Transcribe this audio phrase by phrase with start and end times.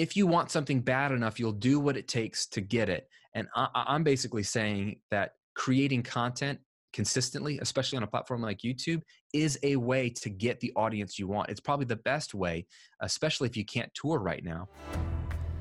[0.00, 3.08] if you want something bad enough, you'll do what it takes to get it.
[3.34, 6.60] And I, I'm basically saying that creating content
[6.92, 11.26] consistently, especially on a platform like YouTube, is a way to get the audience you
[11.26, 11.50] want.
[11.50, 12.66] It's probably the best way,
[13.00, 14.68] especially if you can't tour right now.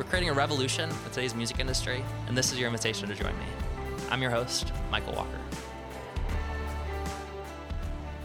[0.00, 3.38] We're creating a revolution in today's music industry, and this is your invitation to join
[3.38, 3.44] me.
[4.10, 5.38] I'm your host, Michael Walker.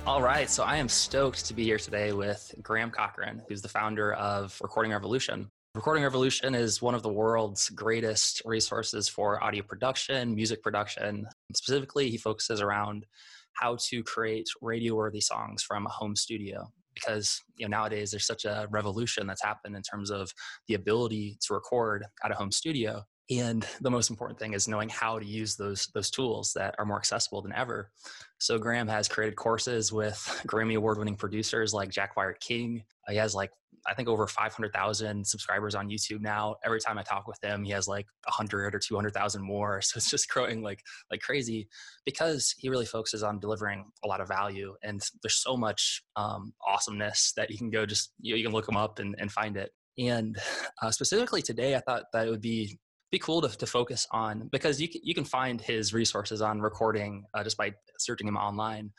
[0.08, 3.68] All right, so I am stoked to be here today with Graham Cochran, who's the
[3.68, 5.52] founder of Recording Revolution.
[5.76, 11.28] Recording Revolution is one of the world's greatest resources for audio production, music production.
[11.54, 13.06] Specifically, he focuses around
[13.52, 18.26] how to create radio worthy songs from a home studio because you know nowadays there's
[18.26, 20.32] such a revolution that's happened in terms of
[20.68, 24.90] the ability to record at a home studio and the most important thing is knowing
[24.90, 27.90] how to use those those tools that are more accessible than ever.
[28.38, 32.84] So graham has created courses with grammy award winning producers like jacquire king.
[33.08, 33.52] He has like
[33.88, 36.56] i think over 500000 subscribers on youtube now.
[36.64, 39.82] Every time i talk with him he has like 100 or 200000 more.
[39.82, 41.68] So it's just growing like like crazy
[42.06, 44.76] because he really focuses on delivering a lot of value.
[44.84, 48.54] And there's so much um, awesomeness that you can go just you, know, you can
[48.54, 49.72] look him up and, and find it.
[49.98, 50.38] And
[50.82, 52.78] uh, specifically today i thought that it would be
[53.16, 56.60] be cool to, to focus on because you can, you can find his resources on
[56.60, 58.92] recording uh, just by searching him online.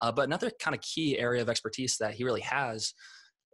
[0.00, 2.92] Uh, but another kind of key area of expertise that he really has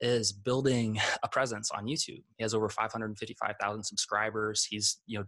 [0.00, 2.22] is building a presence on YouTube.
[2.38, 4.64] He has over 555,000 subscribers.
[4.64, 5.24] He's you know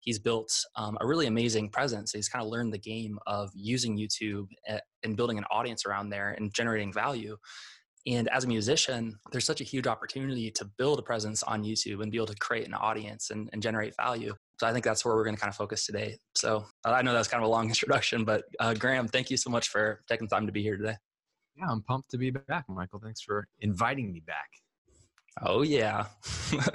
[0.00, 2.12] he's built um, a really amazing presence.
[2.12, 6.10] He's kind of learned the game of using YouTube eh, and building an audience around
[6.10, 7.36] there and generating value.
[8.06, 12.02] And as a musician, there's such a huge opportunity to build a presence on YouTube
[12.02, 14.34] and be able to create an audience and, and generate value.
[14.60, 16.16] So I think that's where we're going to kind of focus today.
[16.36, 19.36] So uh, I know that's kind of a long introduction, but uh, Graham, thank you
[19.36, 20.94] so much for taking time to be here today.
[21.56, 23.00] Yeah, I'm pumped to be back, Michael.
[23.02, 24.48] Thanks for inviting me back.
[25.42, 26.06] Oh yeah.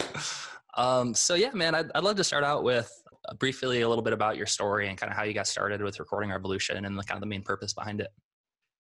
[0.78, 2.92] um, so yeah, man, I'd, I'd love to start out with
[3.30, 5.82] uh, briefly a little bit about your story and kind of how you got started
[5.82, 8.10] with recording Revolution and the kind of the main purpose behind it.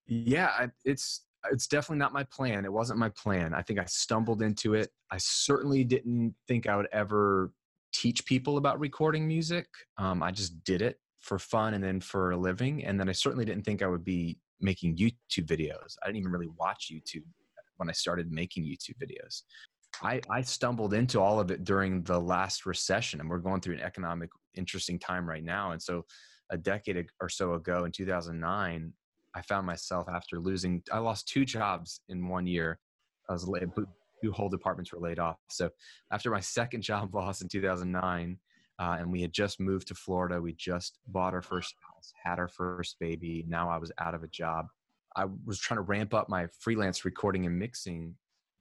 [0.07, 1.21] Yeah, it's
[1.51, 2.65] it's definitely not my plan.
[2.65, 3.53] It wasn't my plan.
[3.53, 4.89] I think I stumbled into it.
[5.11, 7.51] I certainly didn't think I would ever
[7.93, 9.67] teach people about recording music.
[9.97, 12.83] Um, I just did it for fun and then for a living.
[12.85, 15.95] And then I certainly didn't think I would be making YouTube videos.
[16.01, 17.23] I didn't even really watch YouTube
[17.77, 19.41] when I started making YouTube videos.
[20.01, 23.75] I, I stumbled into all of it during the last recession, and we're going through
[23.75, 25.71] an economic interesting time right now.
[25.71, 26.05] And so,
[26.49, 28.93] a decade or so ago in 2009,
[29.35, 32.79] I found myself after losing, I lost two jobs in one year.
[33.29, 33.69] I was laid,
[34.21, 35.37] two whole departments were laid off.
[35.49, 35.69] So
[36.11, 38.37] after my second job loss in 2009,
[38.79, 42.39] uh, and we had just moved to Florida, we just bought our first house, had
[42.39, 43.45] our first baby.
[43.47, 44.67] Now I was out of a job.
[45.15, 48.15] I was trying to ramp up my freelance recording and mixing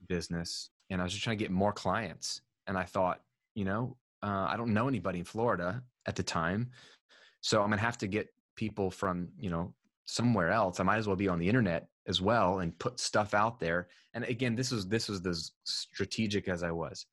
[0.08, 2.42] business, and I was just trying to get more clients.
[2.66, 3.20] And I thought,
[3.54, 6.70] you know, uh, I don't know anybody in Florida at the time,
[7.40, 9.72] so I'm gonna have to get people from you know
[10.06, 13.34] somewhere else i might as well be on the internet as well and put stuff
[13.34, 17.06] out there and again this was this was as strategic as i was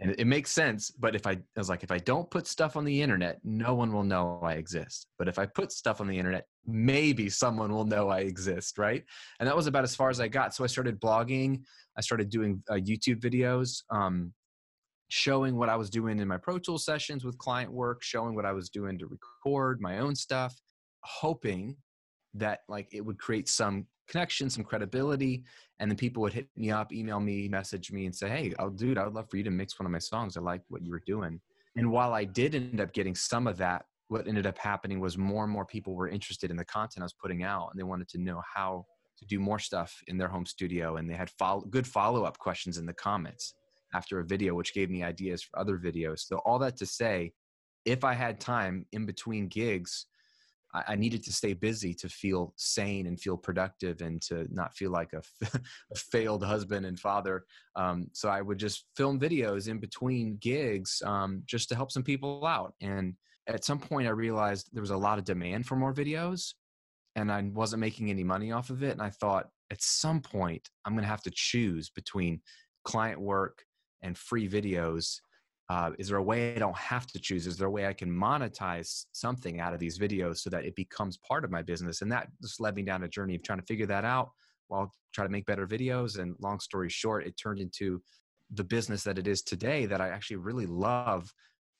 [0.00, 2.76] and it, makes sense but if I, I was like if i don't put stuff
[2.76, 6.08] on the internet no one will know i exist but if i put stuff on
[6.08, 9.04] the internet maybe someone will know i exist right?
[9.38, 11.62] And that was about as far as i got so i started blogging
[11.96, 14.32] i started doing uh, youtube videos um,
[15.08, 18.46] showing what i was doing in my pro tools sessions with client work showing what
[18.46, 20.58] i was doing to record my own stuff
[21.04, 21.76] hoping
[22.34, 25.44] that like it would create some connection, some credibility,
[25.78, 28.70] and then people would hit me up, email me, message me, and say, "Hey, oh,
[28.70, 30.36] dude, I would love for you to mix one of my songs.
[30.36, 31.40] I like what you were doing."
[31.76, 35.16] And while I did end up getting some of that, what ended up happening was
[35.16, 37.84] more and more people were interested in the content I was putting out, and they
[37.84, 38.84] wanted to know how
[39.18, 42.38] to do more stuff in their home studio, and they had follow- good follow up
[42.38, 43.54] questions in the comments
[43.94, 46.20] after a video, which gave me ideas for other videos.
[46.20, 47.32] So all that to say,
[47.84, 50.06] if I had time in between gigs
[50.74, 54.74] I, I needed to stay busy to feel sane and feel productive and to not
[54.74, 55.22] feel like a,
[55.96, 57.44] failed husband and father.
[57.76, 62.02] Um, so I would just film videos in between gigs um, just to help some
[62.02, 62.74] people out.
[62.80, 63.14] And
[63.46, 66.54] at some point, I realized there was a lot of demand for more videos
[67.16, 68.92] and I wasn't making any money off of it.
[68.92, 72.40] And I thought at some point, I'm going to have to choose between
[72.84, 73.64] client work
[74.02, 75.20] and free videos
[75.68, 77.46] uh, is there a way I don't have to choose?
[77.46, 80.74] Is there a way I can monetize something out of these videos so that it
[80.74, 82.02] becomes part of my business?
[82.02, 84.30] And that just led me down a journey of trying to figure that out
[84.68, 86.18] while trying to make better videos.
[86.18, 88.02] And long story short, it turned into
[88.52, 91.32] the business that it is today that I actually really love.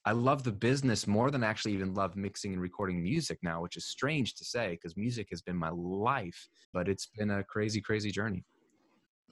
[0.05, 3.63] I love the business more than I actually even love mixing and recording music now,
[3.63, 7.45] which is strange to say because music has been my life, but it's been a
[7.45, 8.45] crazy, crazy journey.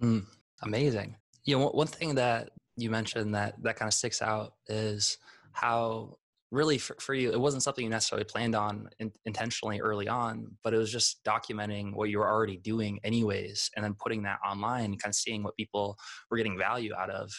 [0.02, 0.26] Mm,
[0.62, 1.16] amazing.
[1.44, 5.18] You know, one thing that you mentioned that that kind of sticks out is
[5.52, 6.16] how
[6.50, 10.46] really for, for you it wasn't something you necessarily planned on in, intentionally early on
[10.62, 14.38] but it was just documenting what you were already doing anyways and then putting that
[14.46, 15.96] online kind of seeing what people
[16.30, 17.30] were getting value out of.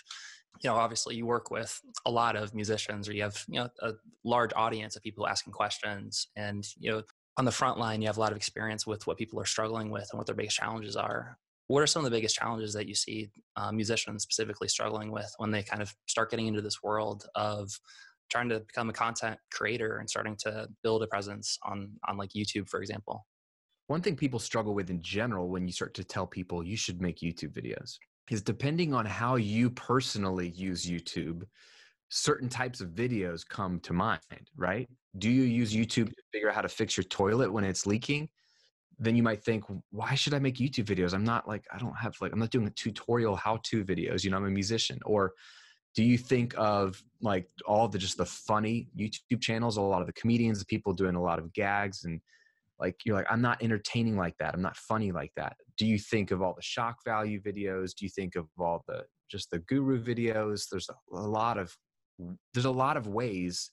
[0.63, 3.69] You know obviously you work with a lot of musicians or you have you know
[3.81, 3.93] a
[4.23, 7.03] large audience of people asking questions and you know
[7.37, 9.89] on the front line you have a lot of experience with what people are struggling
[9.89, 11.37] with and what their biggest challenges are
[11.71, 15.33] what are some of the biggest challenges that you see uh, musicians specifically struggling with
[15.37, 17.71] when they kind of start getting into this world of
[18.29, 22.31] trying to become a content creator and starting to build a presence on on like
[22.31, 23.25] youtube for example?
[23.87, 27.01] One thing people struggle with in general when you start to tell people you should
[27.01, 27.95] make youtube videos
[28.29, 31.43] is depending on how you personally use youtube
[32.09, 34.19] certain types of videos come to mind
[34.57, 34.89] right?
[35.19, 38.27] Do you use youtube to figure out how to fix your toilet when it's leaking
[39.01, 41.13] then you might think, why should I make YouTube videos?
[41.13, 44.23] I'm not like, I don't have like, I'm not doing a tutorial how to videos,
[44.23, 44.99] you know, I'm a musician.
[45.05, 45.33] Or
[45.95, 50.07] do you think of like all the just the funny YouTube channels, a lot of
[50.07, 52.21] the comedians, the people doing a lot of gags and
[52.79, 54.53] like, you're like, I'm not entertaining like that.
[54.53, 55.57] I'm not funny like that.
[55.77, 57.95] Do you think of all the shock value videos?
[57.95, 60.69] Do you think of all the just the guru videos?
[60.69, 61.75] There's a, a lot of,
[62.53, 63.71] there's a lot of ways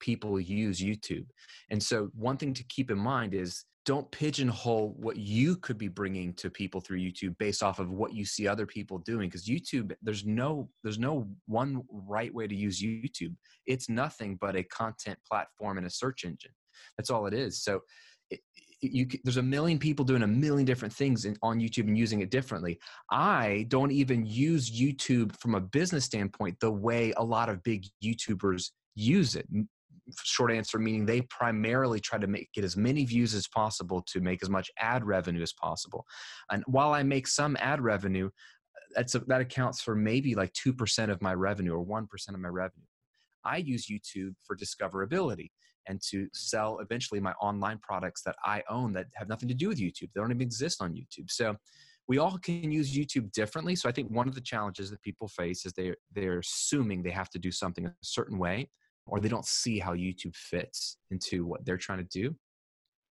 [0.00, 1.26] people use YouTube.
[1.70, 5.88] And so one thing to keep in mind is don't pigeonhole what you could be
[5.88, 9.46] bringing to people through youtube based off of what you see other people doing because
[9.46, 13.34] youtube there's no there's no one right way to use youtube.
[13.66, 16.52] It's nothing but a content platform and a search engine.
[16.96, 17.62] That's all it is.
[17.62, 17.80] So
[18.30, 18.40] it,
[18.80, 22.20] you, there's a million people doing a million different things in, on YouTube and using
[22.20, 22.80] it differently.
[23.10, 27.86] I don't even use YouTube from a business standpoint the way a lot of big
[28.04, 29.46] YouTubers use it
[30.24, 34.20] short answer meaning they primarily try to make get as many views as possible to
[34.20, 36.04] make as much ad revenue as possible.
[36.50, 38.30] And while i make some ad revenue
[38.94, 42.48] that's a, that accounts for maybe like 2% of my revenue or 1% of my
[42.48, 42.84] revenue.
[43.44, 45.50] I use youtube for discoverability
[45.88, 49.66] and to sell eventually my online products that i own that have nothing to do
[49.66, 51.28] with youtube they don't even exist on youtube.
[51.28, 51.56] So
[52.08, 53.76] we all can use YouTube differently.
[53.76, 57.10] So I think one of the challenges that people face is they they're assuming they
[57.10, 58.68] have to do something a certain way
[59.06, 62.34] or they don't see how YouTube fits into what they're trying to do.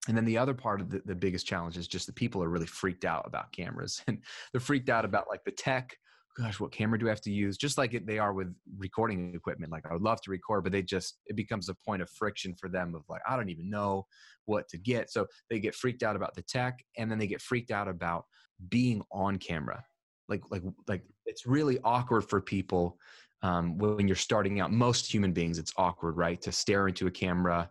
[0.08, 2.50] And then the other part of the, the biggest challenge is just that people are
[2.50, 4.20] really freaked out about cameras and
[4.52, 5.96] they're freaked out about like the tech.
[6.38, 7.58] Gosh, what camera do I have to use?
[7.58, 9.72] Just like it, they are with recording equipment.
[9.72, 12.56] Like I would love to record, but they just, it becomes a point of friction
[12.58, 14.06] for them of like, I don't even know
[14.46, 15.12] what to get.
[15.12, 18.24] So they get freaked out about the tech and then they get freaked out about
[18.70, 19.84] being on camera.
[20.30, 22.98] Like, like, like it's really awkward for people
[23.44, 26.42] um, when you're starting out most human beings it's awkward right?
[26.42, 27.70] To stare into a camera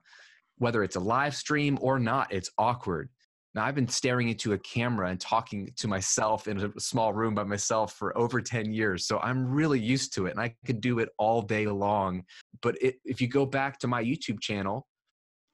[0.58, 3.08] whether it's a live stream or not it's awkward.
[3.55, 7.34] Now i've been staring into a camera and talking to myself in a small room
[7.34, 10.81] by myself for over 10 years so i'm really used to it and i could
[10.81, 12.23] do it all day long.
[12.62, 14.87] But it, if you go back to my youtube channel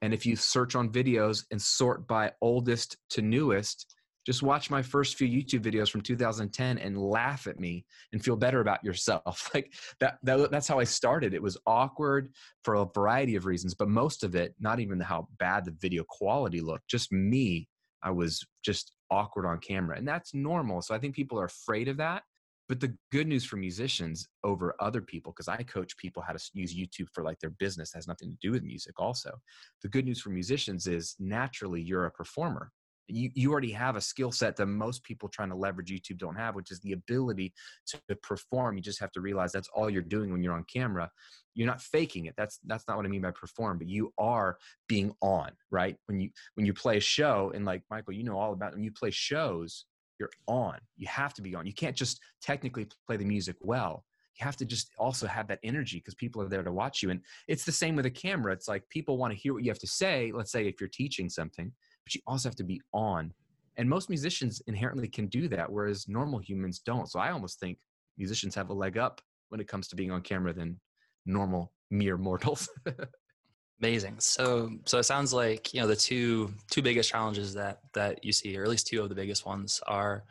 [0.03, 3.96] and if you search on videos and sort by oldest to newest
[4.27, 8.37] just watch my first few YouTube videos from 2010 and laugh at me and feel
[8.37, 9.51] better about yourself.
[9.55, 11.33] Like that, that that's how I started.
[11.33, 12.33] It was awkward
[12.65, 16.05] for a variety of reasons, but most of it, not even how bad the video
[16.07, 17.69] quality looked, just me,
[18.03, 19.97] I was just awkward on camera.
[19.97, 20.83] And that's normal.
[20.83, 22.25] So I think people are afraid of that.
[22.69, 26.51] But the good news for musicians over other people, because I coach people how to
[26.53, 29.39] use YouTube for like their business, has nothing to do with music also.
[29.83, 32.73] The good news for musicians is naturally you're a performer
[33.09, 36.37] you, you already have a skill set that most people trying to leverage YouTube don't
[36.37, 37.53] have, which is the ability
[37.87, 38.77] to perform.
[38.77, 41.11] You just have to realize that's all you're doing when you're on camera.
[41.55, 42.35] You're not faking it.
[42.37, 44.59] That's that's not what I mean by perform, but you are
[44.89, 45.97] being on, right?
[46.07, 48.85] When you when you play a show, and like Michael, you know all about when
[48.85, 49.87] you play shows,
[50.19, 50.79] you're on.
[50.97, 51.67] You have to be on.
[51.67, 54.05] You can't just technically play the music well.
[54.39, 57.09] You have to just also have that energy because people are there to watch you.
[57.11, 58.53] And it's the same with a camera.
[58.53, 60.31] It's like people want to hear what you have to say.
[60.35, 61.73] Let's say if you're teaching something,
[62.07, 63.33] but you also have to be on.
[63.77, 67.11] And most musicians inherently can do that, whereas normal humans don't.
[67.11, 67.79] So I almost think
[68.17, 70.81] musicians have a leg up when it comes to being on camera than
[71.27, 72.69] normal mere mortals.
[73.81, 74.21] Amazing.
[74.21, 78.33] So so it sounds like you know the two two biggest challenges that that you
[78.33, 80.25] see, or at least two of the biggest ones, are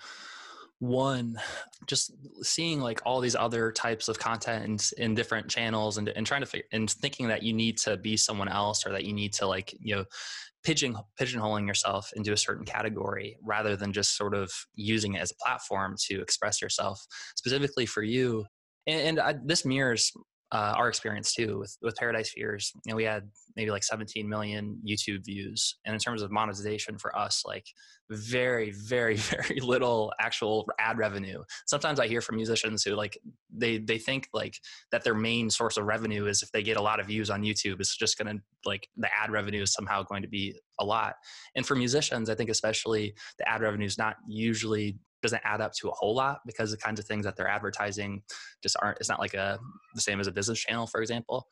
[0.80, 1.38] one
[1.88, 6.26] just seeing like all these other types of content in, in different channels and, and
[6.26, 9.34] trying to and thinking that you need to be someone else or that you need
[9.34, 10.06] to like you know
[10.66, 15.32] pigeon pigeonholing yourself into a certain category rather than just sort of using it as
[15.32, 17.06] a platform to express yourself
[17.36, 18.46] specifically for you.
[18.88, 20.12] And, and I, this mirrors
[20.56, 22.72] uh, our experience too with, with Paradise Fears.
[22.86, 26.98] You know, we had maybe like 17 million YouTube views, and in terms of monetization
[26.98, 27.66] for us, like
[28.10, 31.44] very, very, very little actual ad revenue.
[31.68, 33.18] Sometimes I hear from musicians who like
[33.54, 34.56] they they think like
[34.94, 37.44] that their main source of revenue is if they get a lot of views on
[37.44, 41.16] YouTube, it's just to like the ad revenue is somehow going to be a lot.
[41.56, 45.74] And for musicians, I think especially the ad revenue is not usually doesn't add up
[45.74, 48.22] to a whole lot because the kinds of things that they're advertising
[48.62, 49.60] just aren't it's not like a
[49.94, 51.48] the same as a business channel for example.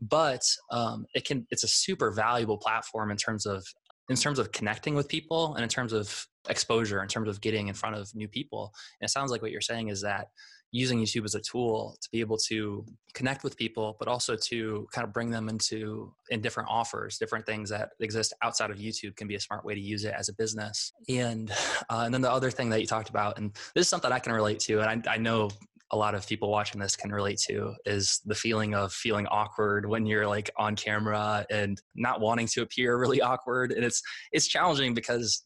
[0.00, 3.64] But um, it can it's a super valuable platform in terms of
[4.08, 7.68] in terms of connecting with people and in terms of exposure in terms of getting
[7.68, 8.72] in front of new people.
[9.00, 10.28] And it sounds like what you're saying is that
[10.76, 14.86] using YouTube as a tool to be able to connect with people, but also to
[14.92, 19.16] kind of bring them into in different offers, different things that exist outside of YouTube
[19.16, 20.92] can be a smart way to use it as a business.
[21.08, 21.50] And
[21.88, 24.18] uh, and then the other thing that you talked about, and this is something I
[24.18, 25.50] can relate to, and I, I know
[25.92, 29.88] a lot of people watching this can relate to is the feeling of feeling awkward
[29.88, 34.02] when you're like on camera and not wanting to appear really awkward and it's
[34.32, 35.44] it's challenging because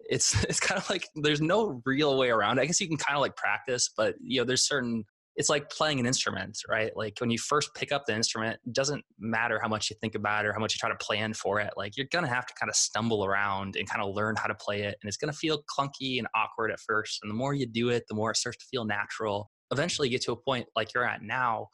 [0.00, 2.62] it's it's kind of like there's no real way around it.
[2.62, 5.04] I guess you can kind of like practice, but you know, there's certain
[5.36, 6.90] it's like playing an instrument, right?
[6.96, 10.16] Like when you first pick up the instrument, it doesn't matter how much you think
[10.16, 11.70] about it or how much you try to plan for it.
[11.76, 14.54] Like you're gonna have to kind of stumble around and kind of learn how to
[14.56, 14.98] play it.
[15.00, 17.20] And it's gonna feel clunky and awkward at first.
[17.22, 19.48] And the more you do it, the more it starts to feel natural.
[19.70, 21.68] Eventually you get to a point like you're at now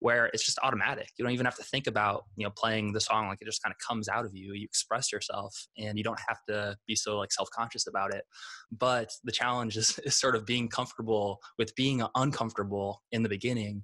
[0.00, 1.08] where it's just automatic.
[1.16, 3.62] You don't even have to think about, you know, playing the song like it just
[3.62, 4.54] kind of comes out of you.
[4.54, 8.24] You express yourself and you don't have to be so like self-conscious about it.
[8.72, 13.82] But the challenge is, is sort of being comfortable with being uncomfortable in the beginning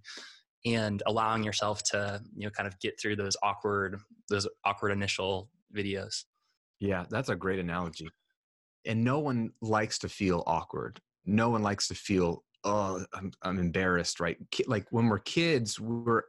[0.64, 5.48] and allowing yourself to, you know, kind of get through those awkward those awkward initial
[5.74, 6.24] videos.
[6.80, 8.08] Yeah, that's a great analogy.
[8.84, 11.00] And no one likes to feel awkward.
[11.24, 16.22] No one likes to feel oh I'm, I'm embarrassed right like when we're kids we're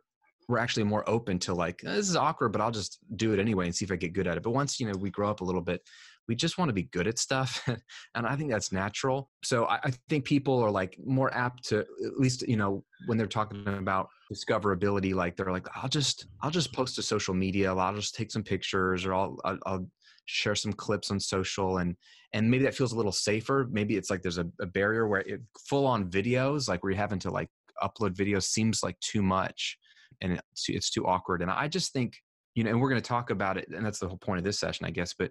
[0.47, 3.39] we're actually more open to like eh, this is awkward but i'll just do it
[3.39, 4.43] anyway and see if i get good at it.
[4.43, 5.81] But once you know we grow up a little bit
[6.27, 7.67] we just want to be good at stuff
[8.15, 9.29] and i think that's natural.
[9.43, 13.17] So I, I, think people are like more apt to at least you know when
[13.17, 17.73] they're talking about discoverability like they're like i'll just i'll just post to social media
[17.73, 19.87] i'll just take some pictures or i'll, I'll, I'll
[20.27, 21.95] share some clips on social and
[22.33, 23.67] and maybe that feels a little safer.
[23.71, 26.99] Maybe it's like there's a, a barrier where it, full on videos like where you're
[26.99, 27.49] having to like
[27.81, 29.77] upload videos seems like too much
[30.21, 31.41] and it's, it's too awkward.
[31.41, 32.15] And i just think
[32.55, 34.43] you know and we're going to talk about it and that's the whole point of
[34.43, 35.29] this session i guess but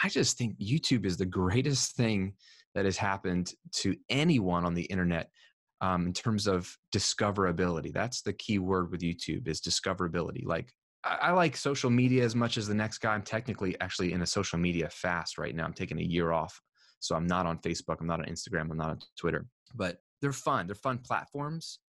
[0.00, 2.32] i just think youtube is the greatest thing
[2.76, 5.28] that has happened to anyone on the internet
[5.82, 7.92] um, in terms of discoverability.
[7.92, 10.46] That's the key word with youtube is discoverability.
[10.46, 10.72] Like
[11.04, 13.12] I like social media as much as the next guy.
[13.12, 15.64] I'm technically actually in a social media fast right now.
[15.64, 16.60] I'm taking a year off.
[17.00, 17.96] So I'm not on Facebook.
[18.00, 18.70] I'm not on Instagram.
[18.70, 19.46] I'm not on Twitter.
[19.74, 20.66] But they're fun.
[20.66, 21.80] They're fun platforms.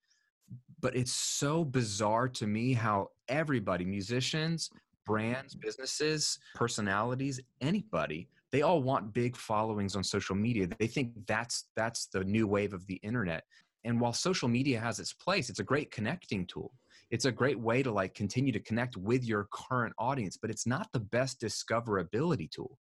[0.79, 4.71] But it's so bizarre to me how everybody, musicians,
[5.05, 10.67] brands, businesses, personalities, anybody, they all want big followings on social media.
[10.79, 13.43] They think that's that's the new wave of the internet.
[13.83, 16.71] And while social media has its place, it's a great connecting tool
[17.13, 20.65] it's a great way to like continue to connect with your current audience but it's
[20.65, 22.79] not the best discoverability tool.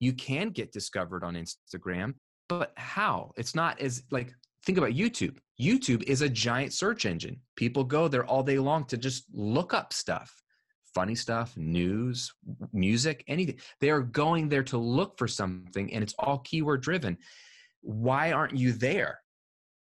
[0.00, 2.14] You can get discovered on instagram
[2.48, 3.30] but how?
[3.36, 4.34] It's not as like
[4.66, 5.38] think about youtube.
[5.60, 7.40] Youtube is a giant search engine.
[7.54, 10.34] People go there all day long to just look up stuff
[10.92, 12.32] funny stuff news
[12.72, 13.60] music anything.
[13.80, 17.18] They are going there to look for something and it's all keyword driven.
[17.82, 19.20] Why aren't you there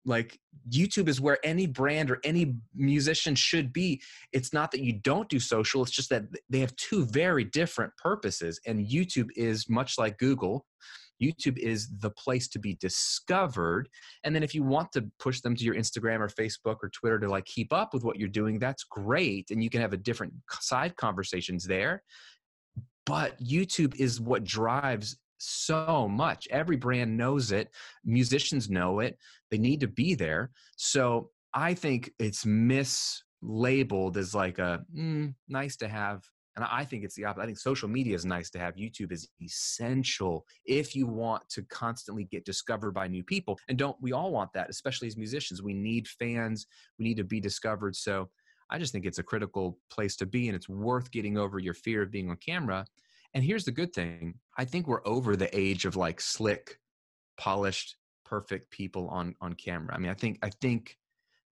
[0.05, 4.01] like youtube is where any brand or any musician should be.
[4.31, 7.91] It's not that you don't do social it's just that they have two very different
[7.97, 10.65] purposes and youtube is much like google.
[11.23, 13.87] Youtube is the place to be discovered
[14.23, 17.19] and then if you want to push them to your instagram or facebook or twitter
[17.19, 19.97] to like keep up with what you're doing that's great and you can have a
[19.97, 22.03] different side conversations there.
[23.05, 26.47] But youtube is what drives so much.
[26.51, 27.69] Every brand knows it.
[28.03, 29.17] Musicians know it.
[29.51, 30.51] They need to be there.
[30.75, 36.23] So I think it's mislabeled as like a mm, nice to have.
[36.55, 37.43] And I think it's the opposite.
[37.43, 38.75] I think social media is nice to have.
[38.75, 43.59] YouTube is essential if you want to constantly get discovered by new people.
[43.67, 45.61] And don't we all want that, especially as musicians?
[45.61, 47.95] We need fans, we need to be discovered.
[47.95, 48.29] So
[48.69, 50.47] I just think it's a critical place to be.
[50.47, 52.85] And it's worth getting over your fear of being on camera
[53.35, 56.79] and here's the good thing I think we're over the age of like slick,
[57.37, 59.93] polished perfect people on on camera.
[59.93, 60.97] I mean, I think I think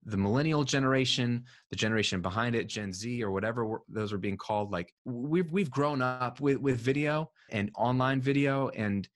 [0.06, 4.72] the millennial generation, the generation behind it, Gen Z or whatever those are being called,
[4.72, 9.06] like we've we've grown up with with video and online video, and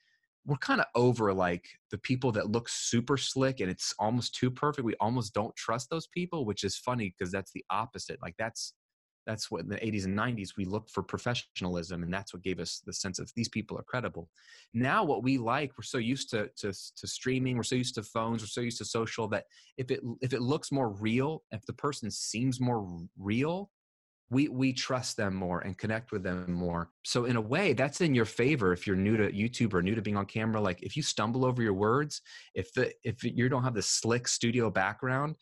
[0.47, 4.51] we're kind of over like the people that look super slick and it's almost too
[4.51, 4.85] perfect.
[4.85, 8.19] We almost don't trust those people, which is funny because that's the opposite.
[8.23, 8.73] Like that's
[9.29, 12.59] that's what in the 80s and 90s we looked for professionalism and that's what gave
[12.59, 14.31] us the sense of these people are credible.
[14.73, 18.03] Now what we like we're so used to, to to streaming we're so used to
[18.03, 19.45] phones we're so used to social that
[19.77, 23.71] if it if it looks more real if the person seems more real
[24.31, 26.91] we we trust them more and connect with them more.
[27.05, 29.95] So in a way that's in your favor if you're new to youtube or new
[29.95, 30.59] to being on camera.
[30.59, 32.23] Like if you stumble over your words
[32.55, 35.37] if the if you don't have the slick studio background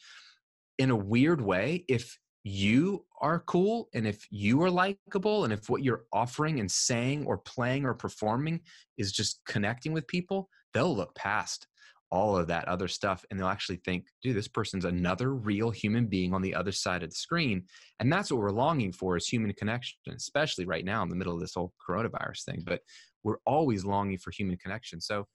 [0.78, 5.68] in a weird way if you are cool and if you are likable and if
[5.68, 8.60] what you're offering and saying or playing or performing
[8.96, 11.66] is just connecting with people, they'll look past
[12.12, 16.06] all of that other stuff and they'll actually think, dude, this person's another real human
[16.06, 17.64] being on the other side of the screen.
[17.98, 21.34] And that's what we're longing for is human connection, especially right now in the middle
[21.34, 22.62] of this whole coronavirus thing.
[22.64, 22.80] But
[23.24, 25.00] we're always longing for human connection.
[25.00, 25.26] So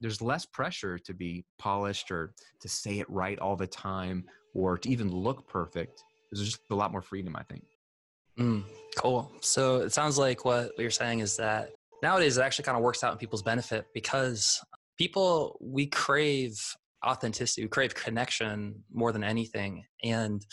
[0.00, 4.78] there's less pressure to be polished or to say it right all the time or
[4.78, 6.02] to even look perfect
[6.38, 7.64] there's just a lot more freedom, I think.
[8.38, 8.64] Mm,
[8.96, 9.30] cool.
[9.40, 11.70] So it sounds like what you're saying is that
[12.02, 14.60] nowadays it actually kind of works out in people's benefit because
[14.98, 16.58] people, we crave
[17.06, 19.84] authenticity, we crave connection more than anything.
[20.02, 20.44] And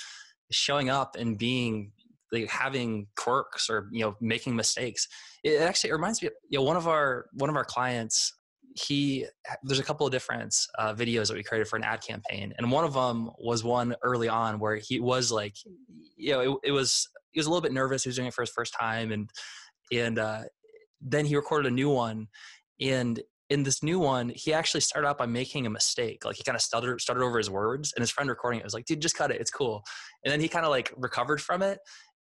[0.52, 1.92] showing up and being
[2.32, 5.08] like having quirks or you know making mistakes
[5.44, 8.34] it actually reminds me you know one of our one of our clients
[8.75, 9.25] he
[9.63, 12.72] there's a couple of different uh, videos that we created for an ad campaign and
[12.72, 15.56] one of them was one early on where he was like
[16.16, 18.34] you know it, it was he was a little bit nervous he was doing it
[18.34, 19.30] for his first time and
[19.92, 20.44] and uh,
[21.01, 22.28] then he recorded a new one
[22.80, 26.44] and in this new one he actually started out by making a mistake like he
[26.44, 29.01] kind of stuttered started over his words and his friend recording it was like dude
[29.01, 29.84] just cut it it's cool
[30.24, 31.80] and then he kind of like recovered from it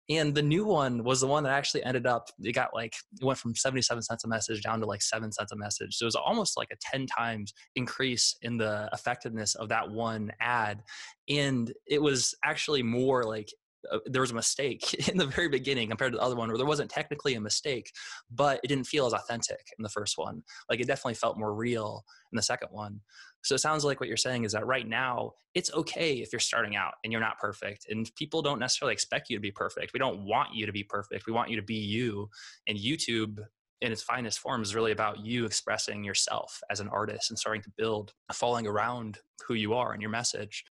[0.09, 3.25] and the new one was the one that actually ended up, it got like, it
[3.25, 5.95] went from 77 cents a message down to like seven cents a message.
[5.95, 10.32] So it was almost like a 10 times increase in the effectiveness of that one
[10.41, 10.82] ad.
[11.28, 13.50] And it was actually more like
[13.91, 16.58] uh, there was a mistake in the very beginning compared to the other one where
[16.58, 17.91] there wasn't technically a mistake
[18.30, 21.54] but it didn't feel as authentic in the first one like it definitely felt more
[21.54, 23.00] real in the second one
[23.43, 26.41] so it sounds like what you're saying is that right now it's okay if you're
[26.41, 29.93] starting out and you're not perfect and people don't necessarily expect you to be perfect.
[29.93, 31.26] We don't want you to be perfect.
[31.26, 32.29] We want you to be you
[32.69, 33.39] and youtube
[33.81, 37.63] in its finest form is really about you expressing yourself as an artist and starting
[37.63, 40.65] to build following around who you are and your message.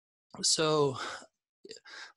[0.44, 0.98] So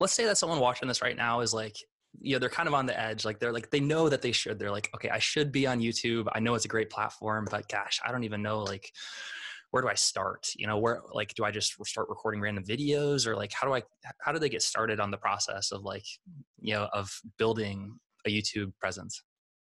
[0.00, 1.76] let's say that someone watching this right now is like
[2.20, 4.32] you know they're kind of on the edge like they're like they know that they
[4.32, 4.58] should.
[4.58, 6.28] They're like okay i should be on youtube.
[6.34, 8.92] I know it's a great platform but gosh i don't even know like
[9.72, 13.26] where do i start you know where like do i just start recording random videos
[13.26, 13.82] or like how do i
[14.20, 16.04] how do they get started on the process of like
[16.60, 19.22] you know of building a youtube presence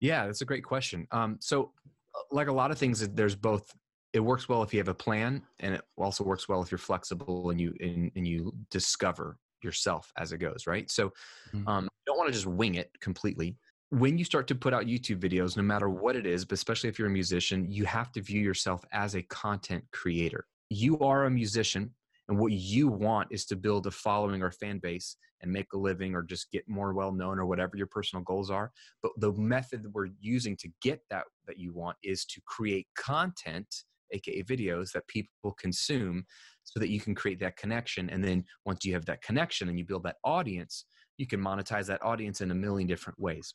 [0.01, 1.73] yeah that's a great question um so
[2.15, 3.75] uh, like a lot of things there's both
[4.13, 6.79] it works well if you have a plan and it also works well if you're
[6.79, 10.91] flexible and you and, and you discover yourself as it goes, right?
[10.91, 11.13] So
[11.53, 11.69] mm-hmm.
[11.69, 13.57] um, don't want to just wing it completely.
[13.91, 16.89] When you start to put out YouTube videos, no matter what it is, but especially
[16.89, 20.45] if you're a musician, you have to view yourself as a content creator.
[20.71, 21.95] You are a musician,
[22.29, 25.79] and what you want is to build a following or fan base and make a
[25.79, 28.73] living or just get more well known or whatever your personal goals are.
[29.03, 32.89] But the method that we're using to get that that you want is to create
[32.97, 33.73] content
[34.13, 36.25] aka videos that people consume
[36.65, 39.81] so that you can create that connection and then once you have that connection and
[39.81, 40.85] you build that audience
[41.19, 43.55] you can monetize that audience in a million different ways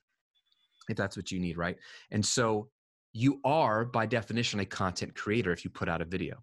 [0.92, 1.78] if that's what you need right
[2.12, 2.68] and so
[3.14, 6.38] you are by definition a content creator if you put out a video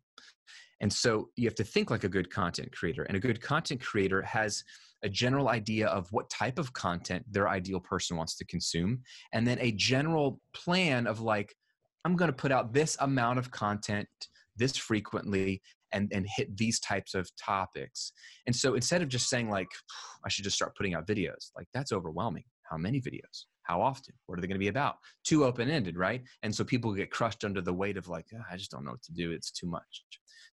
[0.80, 3.80] and so you have to think like a good content creator and a good content
[3.80, 4.62] creator has
[5.04, 9.00] a general idea of what type of content their ideal person wants to consume
[9.32, 11.54] and then a general plan of like
[12.04, 14.08] I'm going to put out this amount of content
[14.56, 18.12] this frequently and and hit these types of topics.
[18.46, 19.68] And so instead of just saying like
[20.24, 22.44] I should just start putting out videos, like that's overwhelming.
[22.70, 23.44] How many videos?
[23.68, 24.14] How often?
[24.26, 24.96] What are they going to be about?
[25.24, 26.22] Too open ended, right?
[26.42, 28.92] And so people get crushed under the weight of like, oh, I just don't know
[28.92, 29.30] what to do.
[29.30, 30.04] It's too much.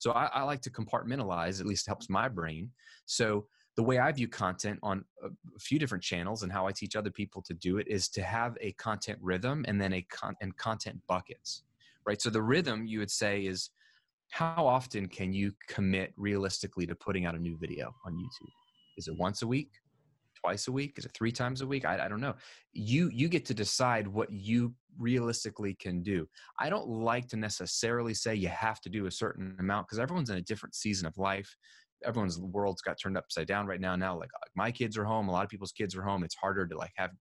[0.01, 1.61] So I, I like to compartmentalize.
[1.61, 2.71] At least helps my brain.
[3.07, 3.47] So
[3.77, 5.29] the way I view content on a,
[5.61, 8.57] few different channels and how I teach other people to do it is to have
[8.61, 11.63] a content rhythm and then a con- and content buckets,
[12.05, 12.21] right?
[12.21, 13.71] So the rhythm you would say is
[14.31, 18.53] how often can you commit realistically to putting out a new video on YouTube?
[18.97, 19.71] Is it once a week?
[20.45, 20.99] Twice a week?
[20.99, 21.87] Is it three times a week?
[21.87, 22.35] I, I don't know.
[22.75, 26.29] You you get to decide what you realistically can do.
[26.59, 30.29] I don't like to necessarily say you have to do a certain amount because everyone's
[30.29, 31.57] in a different season of life.
[32.05, 33.97] Everyone's world's got turned upside down right now.
[33.97, 36.23] Now, like uh, my kids are home, a lot of people's kids are home.
[36.25, 37.13] It's harder to like have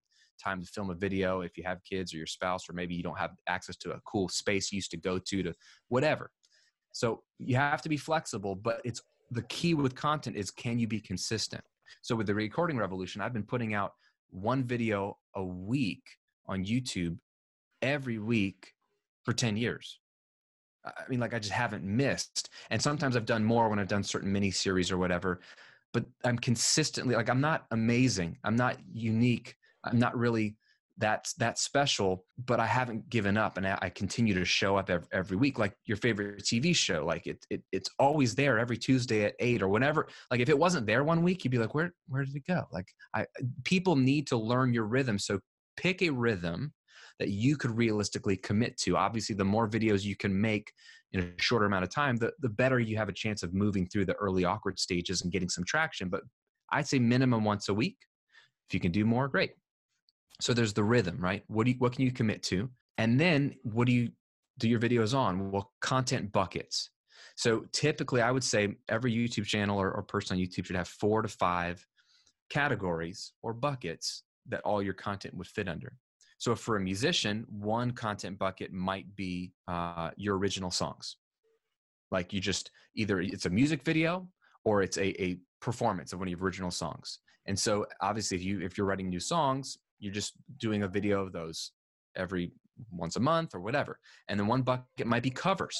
[0.43, 3.03] time to film a video if you have kids or your spouse, or maybe you
[3.03, 5.53] don't have access to a cool space you used to go to to
[5.88, 6.29] whatever.
[6.91, 10.88] So you have to be flexible, but it's the key with content is can you
[10.88, 11.63] be consistent?
[12.02, 13.93] So with the recording revolution, I've been putting out
[14.30, 16.04] one video a week
[16.48, 17.17] on YouTube
[17.82, 18.74] every week
[19.24, 20.00] for 10 years.
[20.86, 22.50] I mean, like I just haven't missed.
[22.69, 25.39] And sometimes I've done more when I've done certain mini series or whatever,
[25.93, 28.38] but I'm consistently like I'm not amazing.
[28.43, 29.56] I'm not unique.
[29.84, 30.58] I'm not really
[30.97, 35.08] that's that special but i haven't given up and i, continue to show up every,
[35.12, 39.25] every, week like your favorite tv show like it, it it's always there every tuesday
[39.25, 41.93] at 8 or whenever like if it wasn't there one week you'd be like where
[42.08, 42.63] where did it go?
[42.71, 43.25] Like i
[43.63, 45.39] people need to learn your rhythm so
[45.77, 46.73] pick a rhythm
[47.19, 48.97] that you could realistically commit to.
[48.97, 50.71] Obviously the more videos you can make
[51.13, 53.88] in a shorter amount of time the, the better you have a chance of moving
[53.88, 56.21] through the early awkward stages and getting some traction but
[56.71, 57.97] i'd say minimum once a week
[58.67, 59.51] if you can do more great
[60.41, 61.43] so there's the rhythm, right?
[61.48, 62.69] What do you, what can you commit to?
[62.98, 64.10] And then what do you
[64.60, 65.52] do your videos on?
[65.52, 66.89] Well, content buckets.
[67.36, 70.88] So typically, I would say every YouTube channel or, or person on YouTube should have
[70.88, 71.86] four to five
[72.50, 75.93] categories or buckets that all your content would fit under.
[76.38, 81.17] So for a musician, one content bucket might be uh, your original songs.
[82.12, 84.28] Like you just either it's a music video
[84.65, 87.19] or it's a, a performance of one of your original songs.
[87.48, 91.22] And so obviously if you if you're writing new songs, you're just doing a video
[91.22, 91.72] of those
[92.18, 92.52] every
[92.92, 93.98] once a month or whatever.
[94.28, 95.80] And then one bucket might be covers.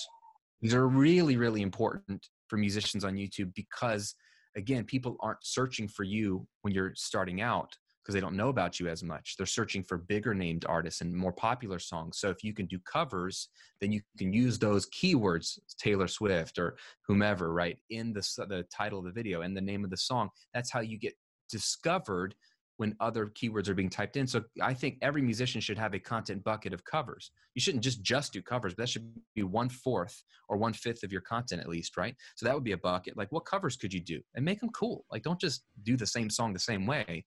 [0.62, 4.16] These are really, really important for musicians on YouTube because,
[4.56, 8.80] again, people aren't searching for you when you're starting out because they don't know about
[8.80, 9.36] you as much.
[9.38, 12.18] They're searching for bigger named artists and more popular songs.
[12.18, 13.50] So if you can do covers,
[13.82, 19.00] then you can use those keywords, Taylor Swift or whomever, right, in the, the title
[19.00, 20.30] of the video and the name of the song.
[20.54, 21.14] That's how you get
[21.50, 22.36] discovered
[22.78, 24.26] when other keywords are being typed in.
[24.26, 27.32] So I think every musician should have a content bucket of covers.
[27.54, 31.04] You shouldn't just just do covers, but that should be one fourth or one fifth
[31.04, 32.16] of your content at least, right?
[32.36, 33.16] So that would be a bucket.
[33.16, 35.06] Like what covers could you do and make them cool?
[35.12, 37.26] Like don't just do the same song the same way.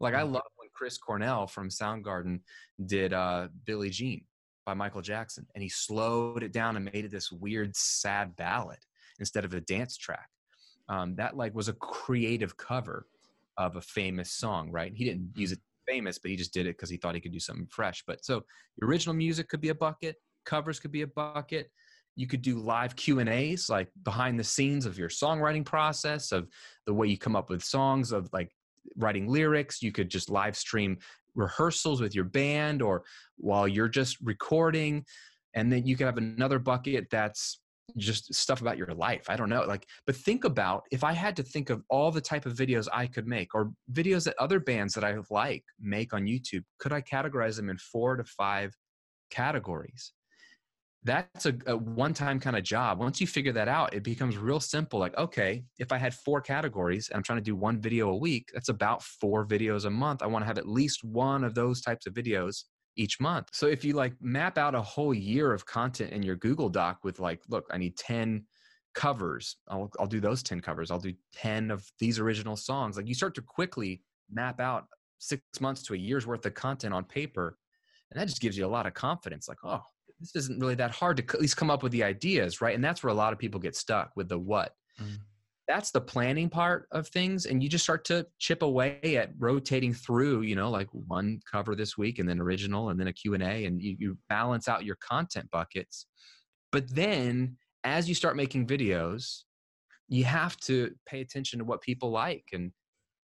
[0.00, 0.34] Like I mm-hmm.
[0.34, 2.40] love when Chris Cornell from Soundgarden
[2.86, 4.24] did uh, Billie Jean
[4.66, 8.78] by Michael Jackson, and he slowed it down and made it this weird sad ballad
[9.18, 10.28] instead of a dance track.
[10.88, 13.06] Um, that like was a creative cover
[13.56, 14.92] of a famous song, right?
[14.94, 17.32] He didn't use it famous, but he just did it because he thought he could
[17.32, 18.02] do something fresh.
[18.06, 18.42] But so
[18.82, 21.70] original music could be a bucket, covers could be a bucket.
[22.16, 26.30] You could do live Q and A's, like behind the scenes of your songwriting process,
[26.30, 26.48] of
[26.86, 28.52] the way you come up with songs, of like
[28.96, 29.82] writing lyrics.
[29.82, 30.98] You could just live stream
[31.34, 33.02] rehearsals with your band, or
[33.36, 35.04] while you're just recording.
[35.54, 37.60] And then you could have another bucket that's
[37.96, 39.28] just stuff about your life.
[39.28, 39.62] I don't know.
[39.62, 42.88] Like, but think about if I had to think of all the type of videos
[42.92, 46.92] I could make or videos that other bands that I like make on YouTube, could
[46.92, 48.74] I categorize them in four to five
[49.30, 50.12] categories?
[51.06, 52.98] That's a, a one time kind of job.
[52.98, 54.98] Once you figure that out, it becomes real simple.
[54.98, 58.16] Like, okay, if I had four categories and I'm trying to do one video a
[58.16, 60.22] week, that's about four videos a month.
[60.22, 62.64] I want to have at least one of those types of videos
[62.96, 63.48] each month.
[63.52, 66.98] So if you like map out a whole year of content in your Google Doc
[67.02, 68.44] with like, look, I need 10
[68.94, 69.56] covers.
[69.68, 70.90] I'll, I'll do those 10 covers.
[70.90, 72.96] I'll do 10 of these original songs.
[72.96, 74.86] Like you start to quickly map out
[75.18, 77.58] six months to a year's worth of content on paper.
[78.10, 79.48] And that just gives you a lot of confidence.
[79.48, 79.82] Like, oh,
[80.20, 82.74] this isn't really that hard to at least come up with the ideas, right?
[82.74, 84.74] And that's where a lot of people get stuck with the what.
[85.00, 85.18] Mm
[85.66, 89.94] that's the planning part of things and you just start to chip away at rotating
[89.94, 93.64] through you know like one cover this week and then original and then a q&a
[93.64, 96.06] and you, you balance out your content buckets.
[96.72, 99.42] But then as you start making videos
[100.08, 102.72] you have to pay attention to what people like and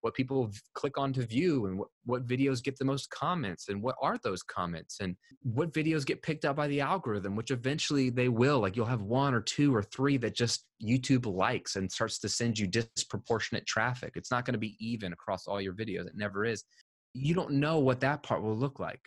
[0.03, 3.83] what people click on to view and what, what videos get the most comments and
[3.83, 8.11] what are those comments and what videos get picked up by the algorithm which eventually
[8.11, 11.91] they will like you'll have one or two or three that just youtube likes and
[11.91, 14.13] starts to send you disproportionate traffic.
[14.17, 16.07] It's not going to be even across all your videos.
[16.07, 16.65] It never is.
[17.13, 19.01] You don't know what that part will look like.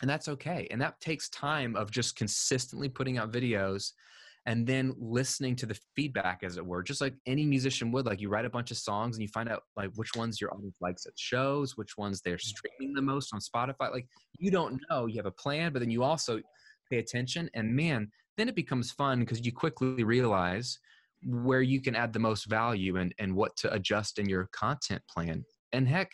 [0.00, 0.66] And that's okay.
[0.70, 3.92] And that takes time of just consistently putting out videos
[4.46, 8.20] and then listening to the feedback as it were just like any musician would like
[8.20, 10.76] you write a bunch of songs and you find out like which ones your audience
[10.80, 12.40] likes at shows which ones they're mm.
[12.40, 14.06] streaming the most on spotify like
[14.38, 16.40] you don't know you have a plan but then you also
[16.90, 20.78] pay attention and man then it becomes fun because you quickly realize
[21.24, 25.02] where you can add the most value and and what to adjust in your content
[25.08, 26.10] plan and heck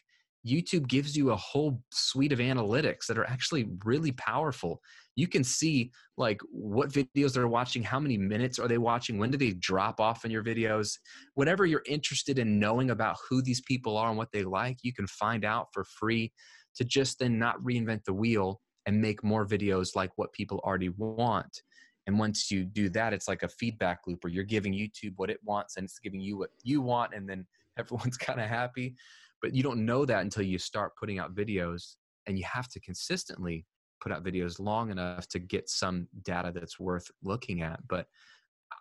[0.49, 4.81] YouTube gives you a whole suite of analytics that are actually really powerful.
[5.17, 9.31] You can see like what videos they're watching, how many minutes are they watching, when
[9.31, 10.93] do they drop off in your videos.
[11.35, 14.93] Whatever you're interested in knowing about who these people are and what they like, you
[14.93, 16.33] can find out for free
[16.77, 20.91] to just then not reinvent the wheel and make more videos like what people already
[20.97, 21.63] want.
[22.07, 25.31] And once you do that, it's like a feedback loop where you're giving YouTube what
[25.31, 27.47] it wants and it's giving you what you want, and then
[27.79, 28.97] everyone's kind of happy
[29.41, 31.97] but you don't know that until you start putting out videos
[32.27, 33.65] and you have to consistently
[34.01, 38.07] put out videos long enough to get some data that's worth looking at but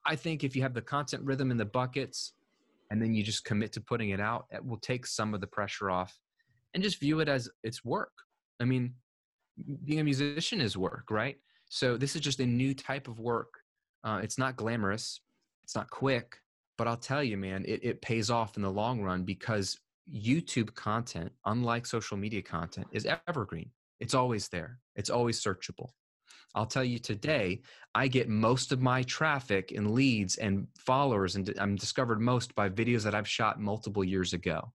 [0.06, 2.34] i think if you have the content rhythm in the buckets
[2.92, 5.48] and then you just commit to putting it out it will take some of the
[5.48, 6.20] pressure off
[6.74, 8.12] and just view it as it's work.
[8.60, 8.94] I mean
[9.84, 11.38] being a musician is work right?
[11.70, 13.50] So this is just a new type of work.
[14.04, 15.22] Uh, it's not glamorous
[15.64, 16.38] it's not quick
[16.78, 19.78] but i'll tell you man it, it pays off in the long run because
[20.14, 23.72] YouTube content, unlike social media content, is evergreen.
[24.00, 25.90] It's always there, it's always searchable.
[26.56, 27.62] I'll tell you today,
[27.94, 32.70] I get most of my traffic and leads and followers, and I'm discovered most by
[32.70, 34.72] videos that I've shot multiple years ago.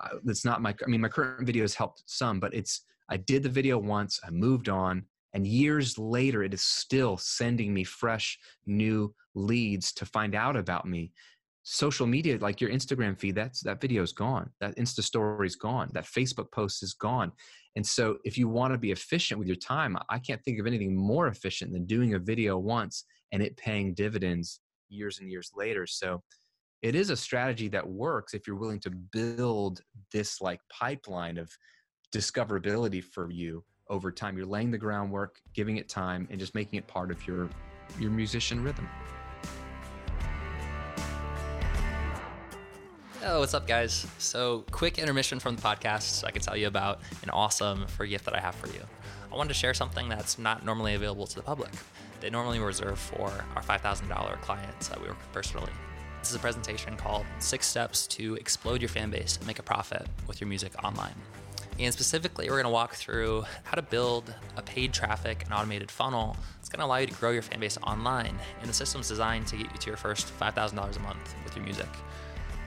[0.00, 3.42] Uh, it's not my, I mean, my current videos helped some, but it's, I did
[3.42, 8.38] the video once, I moved on, and years later, it is still sending me fresh
[8.66, 11.12] new leads to find out about me
[11.66, 15.56] social media like your instagram feed that's that video is gone that insta story is
[15.56, 17.32] gone that facebook post is gone.
[17.76, 20.66] And so if you want to be efficient with your time i can't think of
[20.66, 25.50] anything more efficient than doing a video once and it paying dividends years and years
[25.54, 25.86] later.
[25.86, 26.22] So
[26.82, 29.80] it is a strategy that works if you're willing to build
[30.12, 31.50] this like pipeline of
[32.14, 34.36] discoverability for you over time.
[34.36, 37.48] You're laying the groundwork giving it time and just making it part of your
[37.98, 38.88] your musician rhythm
[43.26, 44.06] Oh, what's up, guys?
[44.18, 48.10] So, quick intermission from the podcast so I can tell you about an awesome free
[48.10, 48.82] gift that I have for you.
[49.32, 51.70] I wanted to share something that's not normally available to the public.
[52.20, 55.72] They normally reserve for our $5,000 clients that we work with personally.
[56.20, 59.62] This is a presentation called Six Steps to Explode Your Fan Base and Make a
[59.62, 61.14] Profit with Your Music Online.
[61.78, 65.90] And specifically, we're going to walk through how to build a paid traffic and automated
[65.90, 68.36] funnel that's going to allow you to grow your fan base online.
[68.60, 71.64] And the system's designed to get you to your first $5,000 a month with your
[71.64, 71.88] music.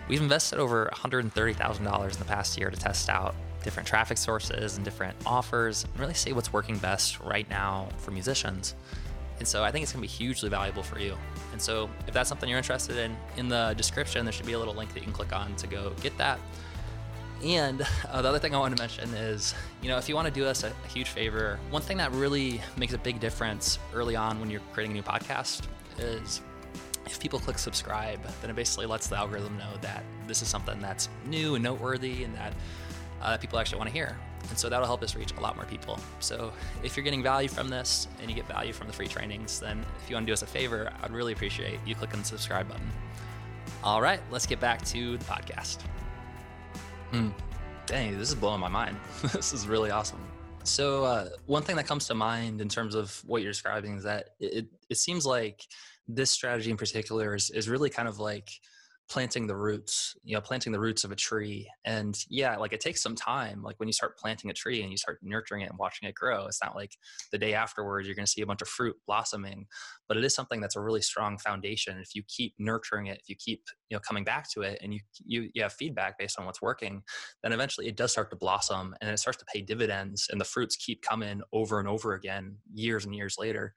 [0.08, 4.86] We've invested over $130,000 in the past year to test out different traffic sources and
[4.86, 8.76] different offers and really see what's working best right now for musicians.
[9.40, 11.16] And so I think it's going to be hugely valuable for you.
[11.52, 14.60] And so if that's something you're interested in, in the description, there should be a
[14.60, 16.40] little link that you can click on to go get that.
[17.44, 20.28] And uh, the other thing I want to mention is, you know, if you want
[20.28, 23.78] to do us a, a huge favor, one thing that really makes a big difference
[23.94, 25.64] early on when you're creating a new podcast
[26.00, 26.42] is
[27.12, 30.80] if people click subscribe, then it basically lets the algorithm know that this is something
[30.80, 32.54] that's new and noteworthy and that
[33.22, 34.18] uh, people actually want to hear.
[34.50, 36.00] And so that'll help us reach a lot more people.
[36.20, 39.60] So if you're getting value from this and you get value from the free trainings,
[39.60, 42.26] then if you want to do us a favor, I'd really appreciate you clicking the
[42.26, 42.90] subscribe button.
[43.84, 45.80] All right, let's get back to the podcast.
[47.12, 47.30] Hmm.
[47.86, 48.98] Dang, this is blowing my mind.
[49.34, 50.20] this is really awesome.
[50.64, 54.04] So uh, one thing that comes to mind in terms of what you're describing is
[54.04, 55.66] that it, it seems like
[56.08, 58.50] this strategy in particular is, is really kind of like
[59.10, 61.70] planting the roots you know planting the roots of a tree.
[61.86, 63.64] And yeah like it takes some time.
[63.64, 66.16] Like when you start planting a tree and you start nurturing it and watching it
[66.16, 66.92] grow it's not like
[67.32, 69.66] the day afterwards you're going to see a bunch of fruit blossoming
[70.08, 71.98] but it is something that's a really strong foundation.
[72.00, 74.94] If you keep nurturing it if you keep you know coming back to it and
[74.94, 77.02] you you, you have feedback based on what's working
[77.44, 80.46] then eventually it does start to blossom and it starts to pay dividends and the
[80.46, 83.74] fruits keep coming over and over again years and years later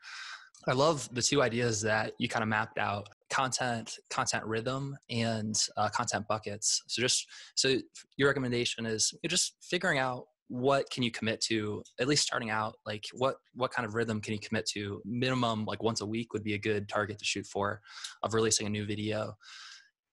[0.69, 5.57] I love the two ideas that you kind of mapped out content content rhythm and
[5.77, 6.83] uh, content buckets.
[6.87, 7.77] So just so
[8.17, 12.51] your recommendation is you're just figuring out what can you commit to at least starting
[12.51, 15.01] out like what what kind of rhythm can you commit to?
[15.05, 17.81] Minimum like once a week would be a good target to shoot for
[18.23, 19.35] of releasing a new video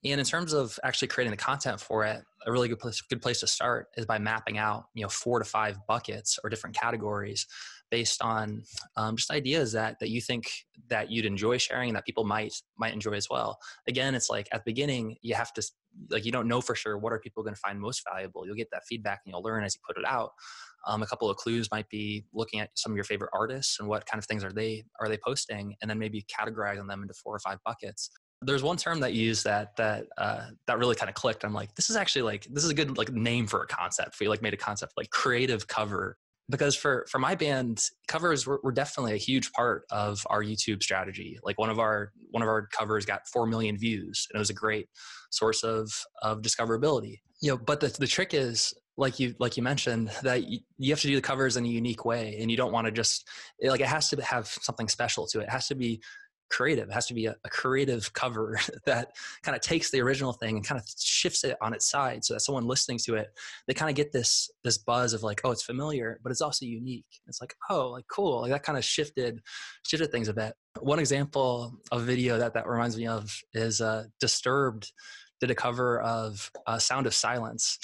[0.05, 3.21] and in terms of actually creating the content for it, a really good place, good
[3.21, 6.75] place to start is by mapping out, you know, four to five buckets or different
[6.75, 7.45] categories
[7.89, 8.63] based on
[8.95, 10.49] um, just ideas that that you think
[10.89, 13.57] that you'd enjoy sharing and that people might might enjoy as well.
[13.87, 15.63] Again, it's like at the beginning you have to
[16.11, 18.45] like you don't know for sure what are people going to find most valuable.
[18.45, 20.31] You'll get that feedback and you'll learn as you put it out.
[20.85, 23.89] Um, a couple of clues might be looking at some of your favorite artists and
[23.89, 27.13] what kind of things are they are they posting, and then maybe categorizing them into
[27.13, 28.09] four or five buckets
[28.41, 31.43] there's one term that you use that that uh, that really kind of clicked.
[31.43, 34.19] I'm like, this is actually like this is a good like name for a concept.
[34.19, 36.17] We like made a concept like creative cover
[36.49, 40.81] because for for my band covers were, were, definitely a huge part of our youtube
[40.81, 44.39] strategy like one of our one of our covers got 4 million views and it
[44.39, 44.87] was a great
[45.29, 49.63] source of of discoverability you know but the, the trick is like you like you
[49.63, 52.57] mentioned that you, you have to do the covers in a unique way and you
[52.57, 53.27] don't want to just
[53.61, 56.01] like it has to have something special to it it has to be
[56.49, 56.89] creative.
[56.89, 60.57] It has to be a, a creative cover that kind of takes the original thing
[60.57, 63.29] and kind of shifts it on its side so that someone listening to it,
[63.67, 66.65] they kind of get this this buzz of like, oh, it's familiar, but it's also
[66.65, 67.05] unique.
[67.27, 68.41] It's like, oh, like cool.
[68.41, 69.41] Like that kind of shifted
[69.85, 70.53] shifted things a bit.
[70.79, 74.91] One example of video that that reminds me of is uh, Disturbed
[75.39, 77.77] did a cover of uh, Sound of Silence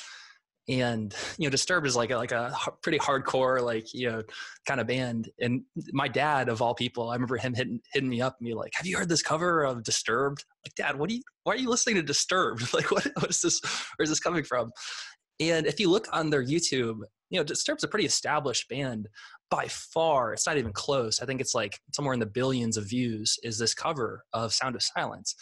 [0.70, 4.22] and you know disturbed is like a, like a pretty hardcore like you know
[4.66, 8.22] kind of band and my dad of all people i remember him hitting, hitting me
[8.22, 10.46] up and me like have you heard this cover of disturbed?
[10.66, 12.64] Like dad what do you why are you listening to disturbed?
[12.74, 14.72] Like what, what is this where is this coming from?
[15.40, 17.00] And if you look on their youtube
[17.30, 19.10] you know disturbed's a pretty established band
[19.50, 20.34] by far.
[20.34, 21.22] It's not even close.
[21.22, 24.76] I think it's like somewhere in the billions of views is this cover of sound
[24.76, 25.36] of silence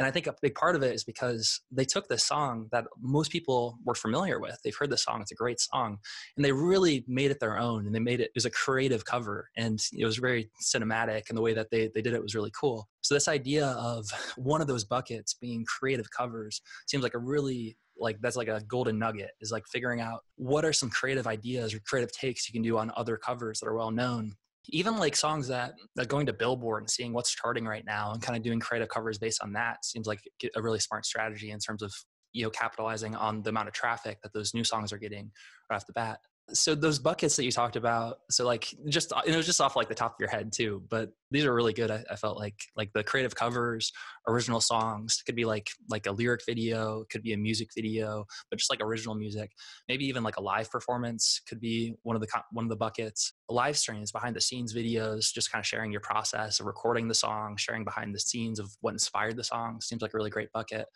[0.00, 2.86] and I think a big part of it is because they took this song that
[3.02, 4.58] most people were familiar with.
[4.64, 5.98] They've heard the song, it's a great song.
[6.36, 9.04] And they really made it their own and they made it, it was a creative
[9.04, 12.34] cover and it was very cinematic and the way that they, they did it was
[12.34, 12.88] really cool.
[13.02, 14.06] So this idea of
[14.38, 18.62] one of those buckets being creative covers seems like a really like that's like a
[18.66, 22.54] golden nugget is like figuring out what are some creative ideas or creative takes you
[22.54, 24.32] can do on other covers that are well known
[24.72, 25.74] even like songs that,
[26.08, 29.18] going to billboard and seeing what's charting right now and kind of doing creative covers
[29.18, 30.20] based on that seems like
[30.56, 31.92] a really smart strategy in terms of
[32.32, 35.30] you know capitalizing on the amount of traffic that those new songs are getting
[35.68, 36.18] right off the bat
[36.52, 39.76] so those buckets that you talked about so like just uh, it was just off
[39.76, 42.38] like the top of your head too but these are really good I, I, felt
[42.38, 43.92] like like the creative covers
[44.28, 48.58] original songs could be like like a lyric video could be a music video but
[48.58, 49.52] just like original music.
[49.88, 53.32] Maybe even like a live performance could be one of the one of the buckets.
[53.48, 57.14] Live streams behind the scenes videos just kind of sharing your process of recording the
[57.14, 59.80] song sharing behind the scenes of what inspired the song.
[59.80, 60.86] Seems like a really great bucket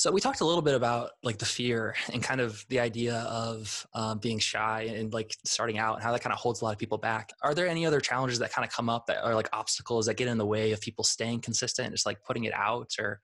[0.00, 3.16] so we talked a little bit about like the fear and kind of the idea
[3.28, 6.64] of um, being shy and like starting out and how that kind of holds a
[6.64, 7.34] lot of people back.
[7.42, 10.14] Are there any other challenges that kind of come up that are like obstacles that
[10.14, 13.20] get in the way of people staying consistent, just like putting it out or?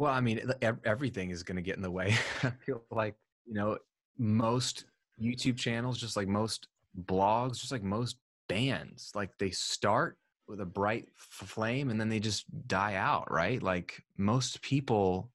[0.00, 0.40] Well, I mean,
[0.84, 2.16] everything is going to get in the way.
[2.42, 3.14] I feel like,
[3.46, 3.78] you know,
[4.18, 4.86] most
[5.22, 6.66] YouTube channels, just like most
[7.04, 8.16] blogs, just like most
[8.48, 13.62] bands, like they start with a bright flame and then they just die out, right?
[13.62, 15.30] Like most people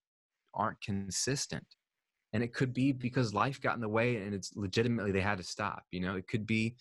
[0.54, 1.66] aren't consistent.
[2.34, 5.38] And it could be because life got in the way and it's legitimately they had
[5.38, 6.16] to stop you know?
[6.16, 6.76] It could be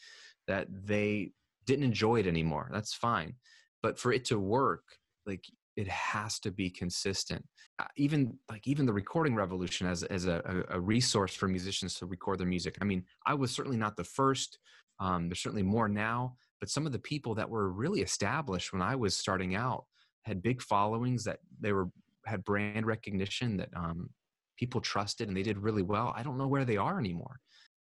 [0.49, 1.33] that they
[1.67, 2.69] didn't enjoy it anymore.
[2.73, 3.35] That's fine.
[3.83, 4.85] But for it to work
[5.27, 5.45] like
[5.77, 7.45] it has to be consistent.
[7.79, 12.07] Uh, even like even the recording revolution as, as a, a resource for musicians to
[12.07, 12.77] record their music.
[12.81, 14.59] I mean i was certainly not the first
[15.01, 18.83] um, there's certainly more now but some of the people that were really established when
[18.83, 19.85] i was starting out
[20.23, 21.89] had big followings that they were
[22.27, 24.09] had brand recognition that um,
[24.57, 27.39] people trusted and they did really well i don't know where they are anymore.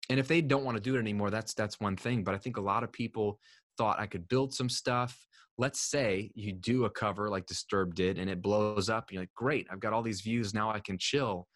[0.09, 2.39] And if they don't want to do it anymore that's that's one thing but i
[2.39, 3.39] think a lot of people
[3.77, 5.27] thought i could build some stuff.
[5.59, 9.23] Let's say you do a cover like disturbed did and it blows up and you're
[9.23, 11.47] like great i've got all these views now i can chill.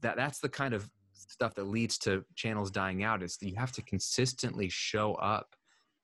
[0.00, 3.56] That that's the kind of stuff that leads to channels dying out is that you
[3.56, 5.48] have to consistently show up.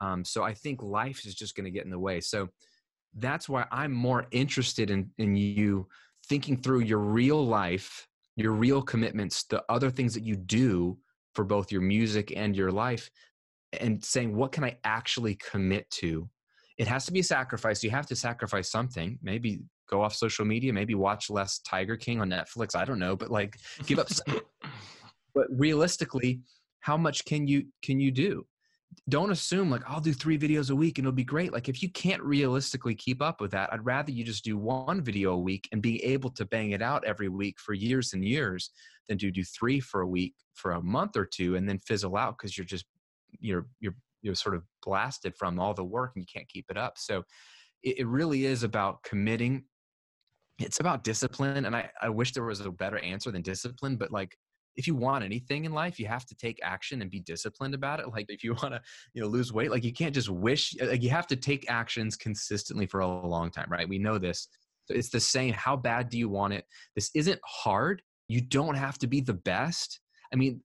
[0.01, 2.21] Um, so i think life is just going to get in the way.
[2.21, 2.49] So
[3.15, 5.89] that's why i'm more interested in in you
[6.29, 10.99] thinking through your real life, your real commitments, the other things that you do
[11.35, 13.11] for both your music and your life,
[13.81, 16.29] and saying, what can I actually commit to?
[16.79, 17.83] It has to be a sacrifice.
[17.83, 19.19] You have to sacrifice something.
[19.23, 22.77] Maybe go off social media, maybe watch less Tiger King on Netflix.
[22.77, 24.09] I don't know, but like give up.
[25.35, 26.41] but realistically,
[26.81, 28.47] how much can you can you do?
[29.09, 31.53] Don't assume like I'll do three videos a week and it'll be great.
[31.53, 35.03] Like if you can't realistically keep up with that, I'd rather you just do one
[35.03, 38.24] video a week and be able to bang it out every week for years and
[38.24, 38.70] years
[39.09, 42.16] than to do three for a week for a month or two and then fizzle
[42.16, 42.85] out because you're just
[43.40, 46.77] you're you're you're sort of blasted from all the work and you can't keep it
[46.77, 46.94] up.
[46.96, 47.22] So
[47.83, 49.64] it, it really is about committing.
[50.59, 51.64] It's about discipline.
[51.64, 54.37] And I, I wish there was a better answer than discipline, but like
[54.79, 57.99] if you want anything in life, you have to take action and be disciplined about
[57.99, 58.07] it.
[58.11, 58.81] Like if you want to,
[59.12, 60.75] you know, lose weight, like you can't just wish.
[60.81, 63.88] Uh, like you have to take actions consistently for a long time, right?
[63.88, 64.47] We know this.
[64.87, 65.53] So it's the same.
[65.53, 66.64] How bad do you want it?
[66.95, 68.01] This isn't hard.
[68.29, 70.01] You don't have to be the best.
[70.33, 70.62] I mean,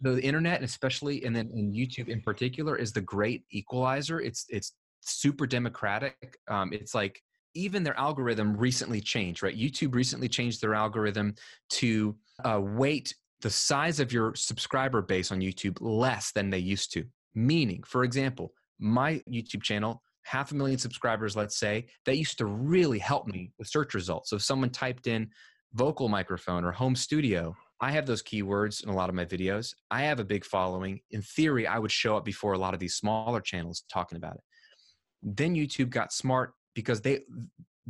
[0.00, 4.20] the internet, especially, and then in YouTube in particular, is the great equalizer.
[4.20, 6.38] It's it's super democratic.
[6.48, 7.22] Um, it's like
[7.54, 9.56] even their algorithm recently changed, right?
[9.56, 11.34] YouTube recently changed their algorithm
[11.70, 16.92] to uh, weight the size of your subscriber base on YouTube less than they used
[16.92, 17.04] to.
[17.34, 22.46] Meaning, for example, my YouTube channel, half a million subscribers, let's say, that used to
[22.46, 24.30] really help me with search results.
[24.30, 25.30] So if someone typed in
[25.74, 29.72] vocal microphone or home studio, I have those keywords in a lot of my videos.
[29.90, 31.00] I have a big following.
[31.10, 34.34] In theory, I would show up before a lot of these smaller channels talking about
[34.34, 34.40] it.
[35.22, 37.20] Then YouTube got smart because they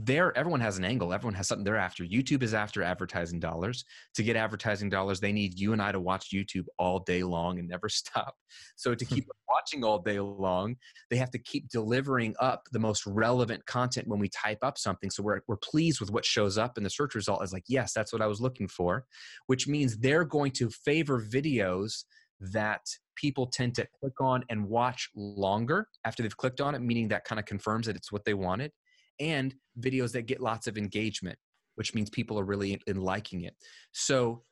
[0.01, 2.05] there everyone has an angle everyone has something they're after.
[2.05, 3.85] Youtube is after advertising dollars.
[4.15, 7.59] To get advertising dollars they need you and i to watch youtube all day long
[7.59, 8.37] and never stop.
[8.77, 10.77] So to keep watching all day long
[11.11, 15.11] they have to keep delivering up the most relevant content when we type up something.
[15.11, 17.93] So we're, we're pleased with what shows up in the search result is like yes
[17.93, 19.05] that's what i was looking for
[19.47, 22.05] which means they're going to favor videos
[22.41, 22.83] that
[23.17, 27.25] people tend to click on and watch longer after they've clicked on it meaning that
[27.25, 28.71] kind of confirms that it's what they wanted
[29.21, 31.39] and videos that get lots of engagement,
[31.77, 33.55] which means people are really in, in liking it.
[33.93, 34.43] So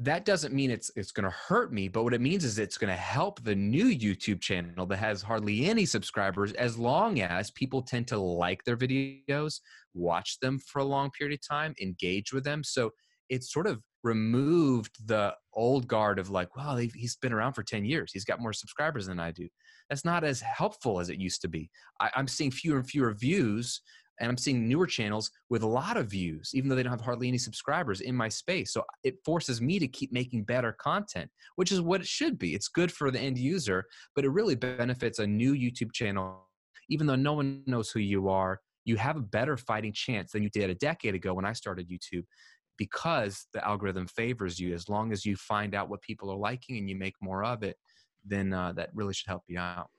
[0.00, 2.78] that doesn't mean it's it's going to hurt me, but what it means is it's
[2.78, 7.50] going to help the new YouTube channel that has hardly any subscribers as long as
[7.50, 9.60] people tend to like their videos,
[9.94, 12.62] watch them for a long period of time, engage with them.
[12.62, 12.92] So
[13.28, 17.84] it's sort of removed the old guard of like, well, he's been around for 10
[17.84, 18.12] years.
[18.12, 19.48] He's got more subscribers than I do.
[19.88, 21.70] That's not as helpful as it used to be.
[22.00, 23.80] I, I'm seeing fewer and fewer views
[24.20, 27.00] and I'm seeing newer channels with a lot of views, even though they don't have
[27.00, 28.72] hardly any subscribers in my space.
[28.72, 32.54] So it forces me to keep making better content, which is what it should be.
[32.54, 33.84] It's good for the end user,
[34.16, 36.48] but it really benefits a new YouTube channel.
[36.90, 40.42] Even though no one knows who you are, you have a better fighting chance than
[40.42, 42.24] you did a decade ago when I started YouTube
[42.78, 46.78] because the algorithm favors you as long as you find out what people are liking
[46.78, 47.76] and you make more of it
[48.24, 49.90] then uh, that really should help you out.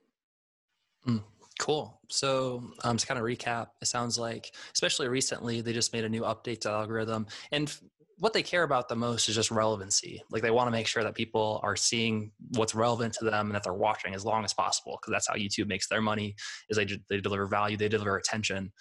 [1.06, 1.22] Mm,
[1.58, 2.00] cool.
[2.08, 6.08] So um, to kind of recap it sounds like especially recently they just made a
[6.08, 7.74] new update to algorithm and
[8.18, 10.22] what they care about the most is just relevancy.
[10.30, 13.54] Like they want to make sure that people are seeing what's relevant to them and
[13.54, 16.34] that they're watching as long as possible because that's how youtube makes their money
[16.68, 18.72] is they, they deliver value they deliver attention.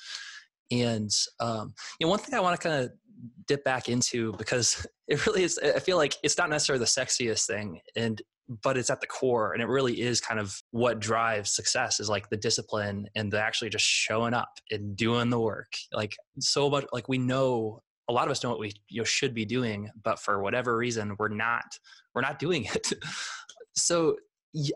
[0.72, 1.10] And
[1.40, 2.92] um, you know one thing i want to kind of
[3.48, 7.46] dip back into because it really is i feel like it's not necessarily the sexiest
[7.46, 8.22] thing and
[8.64, 12.10] but it's at the core and it really is kind of what drives success is
[12.10, 15.74] like the discipline and the actually just showing up and doing the work.
[15.94, 19.06] Like so much like we know a lot of us know what we you know,
[19.06, 21.66] should be doing but for whatever reason we're not
[22.16, 22.94] we're not doing it.
[23.76, 24.18] So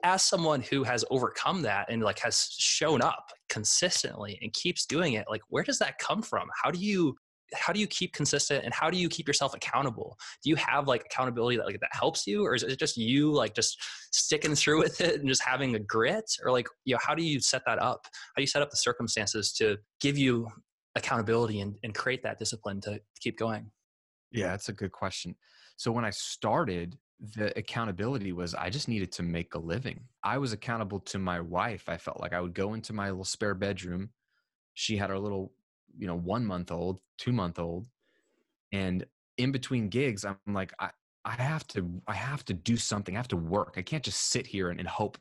[0.03, 5.13] as someone who has overcome that and like has shown up consistently and keeps doing
[5.13, 6.47] it like where does that come from?
[6.61, 7.15] How do you
[7.55, 10.87] how do you keep consistent and how do you keep yourself accountable do you have
[10.87, 13.81] like accountability that like that helps you or is it just you like just
[14.11, 17.23] sticking through with it and just having a grit or like you know how do
[17.23, 20.47] you set that up how do you set up the circumstances to give you
[20.95, 23.69] accountability and, and create that discipline to keep going
[24.31, 25.35] yeah that's a good question
[25.77, 26.97] so when i started
[27.35, 30.01] the accountability was I just needed to make a living.
[30.23, 31.87] I was accountable to my wife.
[31.87, 34.09] I felt like I would go into my little spare bedroom.
[34.73, 35.53] She had her little
[35.97, 37.87] you know one month old two month old
[38.71, 39.05] and
[39.37, 40.89] in between gigs i'm like i
[41.25, 44.29] i have to i have to do something i have to work i can't just
[44.29, 45.17] sit here and, and hope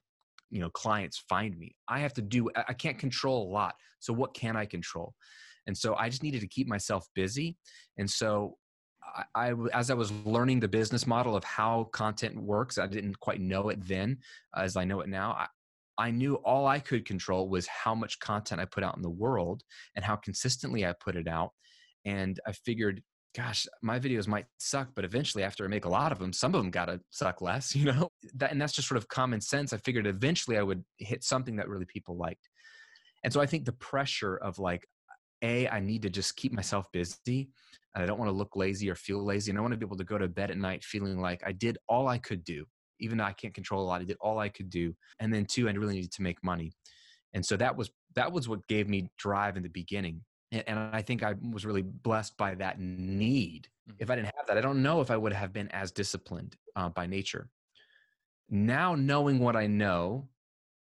[0.50, 4.12] you know clients find me i have to do i can't control a lot so
[4.12, 5.14] what can i control
[5.66, 7.56] and so i just needed to keep myself busy
[7.98, 8.56] and so
[9.34, 13.18] I, I, as I was learning the business model of how content works, I didn't
[13.18, 14.18] quite know it then,
[14.56, 15.46] as I know it now.
[15.98, 19.10] I, knew all I could control was how much content I put out in the
[19.10, 19.62] world
[19.96, 21.50] and how consistently I put it out.
[22.04, 23.02] And I figured,
[23.36, 26.54] gosh, my videos might suck, but eventually, after I make a lot of them, some
[26.54, 28.08] of them got to suck less, you know?
[28.34, 29.72] That, and that's just sort of common sense.
[29.72, 32.48] I figured eventually I would hit something that really people liked.
[33.24, 34.86] And so I think the pressure of like,
[35.42, 37.50] A, I need to just keep myself busy.
[37.94, 39.50] I don't want to look lazy or feel lazy.
[39.50, 41.52] And I want to be able to go to bed at night feeling like I
[41.52, 42.64] did all I could do
[43.02, 44.94] even though I can't control a lot, I did all I could do.
[45.20, 46.72] And then two, I really needed to make money.
[47.34, 50.22] And so that was that was what gave me drive in the beginning.
[50.52, 53.68] And, and I think I was really blessed by that need.
[53.88, 54.02] Mm-hmm.
[54.02, 56.56] If I didn't have that, I don't know if I would have been as disciplined
[56.76, 57.48] uh, by nature.
[58.48, 60.28] Now knowing what I know,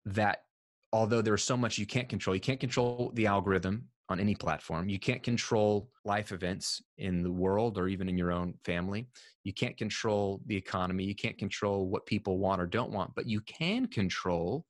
[0.06, 0.44] that
[0.92, 4.90] although there's so much you can't control, you can't control the algorithm, on any platform.
[4.90, 9.08] You can't control life events in the world or even in your own family.
[9.44, 11.04] You can't control the economy.
[11.04, 14.66] You can't control what people want or don't want, but you can control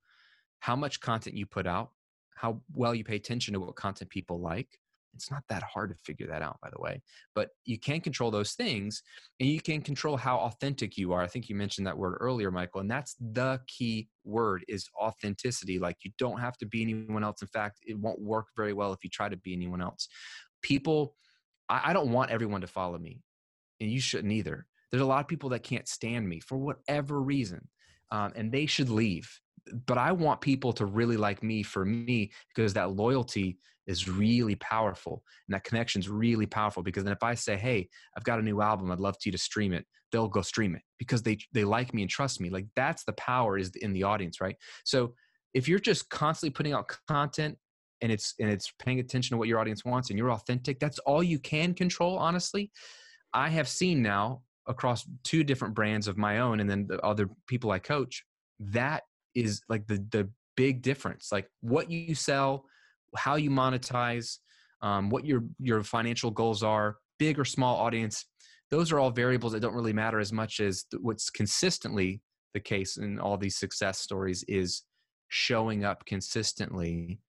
[0.59, 1.91] how much content you put out,
[2.35, 4.79] how well you pay attention to what content people like,
[5.13, 7.01] it's not that hard to figure that out, by the way.
[7.35, 9.03] But you can control those things
[9.39, 11.21] and you can control how authentic you are.
[11.21, 15.79] I think you mentioned that word earlier, Michael, and that's the key word is authenticity.
[15.79, 17.41] Like you don't have to be anyone else.
[17.41, 20.07] In fact, it won't work very well if you try to be anyone else.
[20.61, 21.15] People,
[21.69, 23.21] I, I don't want everyone to follow me,
[23.79, 24.65] and you shouldn't either.
[24.91, 27.67] There's a lot of people that can't stand me for whatever reason,
[28.11, 29.29] um, and they should leave
[29.85, 33.57] but I want people to really like me for me because that loyalty
[33.87, 37.89] is really powerful and that connection is really powerful because then if I say, "Hey,
[38.15, 40.75] I've got a new album, I'd love to you to stream it," they'll go stream
[40.75, 42.49] it because they they like me and trust me.
[42.49, 44.55] Like that's the power is in the audience, right?
[44.83, 45.13] So
[45.53, 47.57] if you're just constantly putting out content
[48.01, 50.99] and it's and it's paying attention to what your audience wants and you're authentic, that's
[50.99, 52.71] all you can control, honestly.
[53.33, 57.29] I have seen now across two different brands of my own and then the other
[57.47, 58.23] people I coach,
[58.59, 59.03] that
[59.35, 61.31] is like the the big difference.
[61.31, 62.65] Like what you sell,
[63.15, 64.37] how you monetize,
[64.81, 68.25] um, what your your financial goals are, big or small audience.
[68.69, 72.21] Those are all variables that don't really matter as much as what's consistently
[72.53, 74.83] the case in all these success stories is
[75.29, 77.19] showing up consistently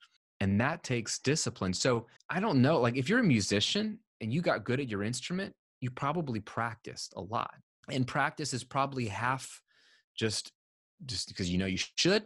[0.41, 4.43] and that takes discipline so i don't know like if you're a musician and you
[4.43, 7.55] got good at your instrument you probably practiced a lot
[7.89, 9.63] and practice is probably half
[10.17, 10.51] just
[11.07, 12.25] just because you know you should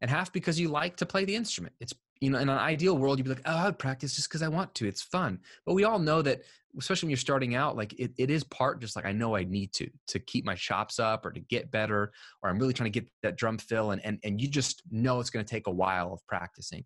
[0.00, 2.96] and half because you like to play the instrument it's you know in an ideal
[2.96, 5.38] world you'd be like oh i would practice just because i want to it's fun.
[5.64, 6.42] But we all know that
[6.78, 9.44] especially when you're starting out like it, it is part just like i know i
[9.44, 12.12] need to to keep my chops up or to get better
[12.42, 15.20] or i'm really trying to get that drum fill and and, and you just know
[15.20, 16.84] it's going to take a while of practicing.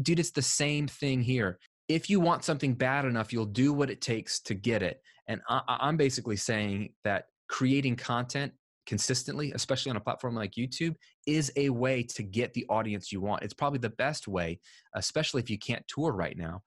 [0.00, 1.58] Dude it's the same thing here.
[1.88, 5.02] If you want something bad enough you'll do what it takes to get it.
[5.26, 8.52] And I, i'm basically saying that creating content
[8.88, 10.94] consistently, especially on a platform like YouTube,
[11.26, 13.42] is a way to get the audience you want.
[13.42, 14.58] It's probably the best way,
[14.96, 16.62] especially if you can't tour right now.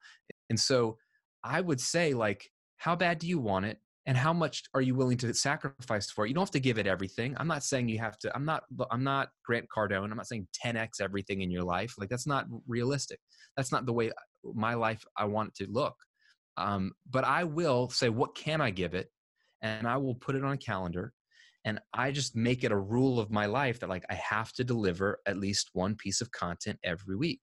[0.48, 0.96] And so
[1.42, 3.78] I would say, like, how bad do you want it?
[4.06, 6.28] And how much are you willing to sacrifice for it?
[6.28, 7.34] You don't have to give it everything.
[7.38, 8.34] I'm not saying you have to.
[8.34, 8.64] I'm not.
[8.90, 10.10] I'm not Grant Cardone.
[10.10, 11.94] I'm not saying 10x everything in your life.
[11.98, 13.18] Like that's not realistic.
[13.56, 14.10] That's not the way
[14.42, 15.94] my life I want it to look.
[16.56, 19.08] Um, but I will say, what can I give it?
[19.62, 21.12] And I will put it on a calendar
[21.64, 24.64] and i just make it a rule of my life that like i have to
[24.64, 27.40] deliver at least one piece of content every week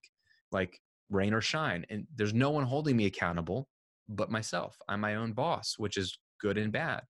[0.51, 3.67] like rain or shine and there's no one holding me accountable
[4.11, 4.75] but myself.
[4.87, 7.01] I'm my own boss which is good and bad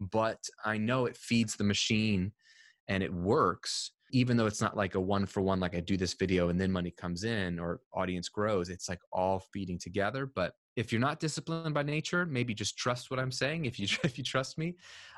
[0.00, 2.32] but i know it feeds the machine
[2.88, 5.96] and it works even though it's not like a one for one like i do
[5.96, 10.30] this video and then money comes in or audience grows it's like all feeding together
[10.34, 13.86] but if you're not disciplined by nature maybe just trust what i'm saying if you
[14.04, 14.74] if you trust me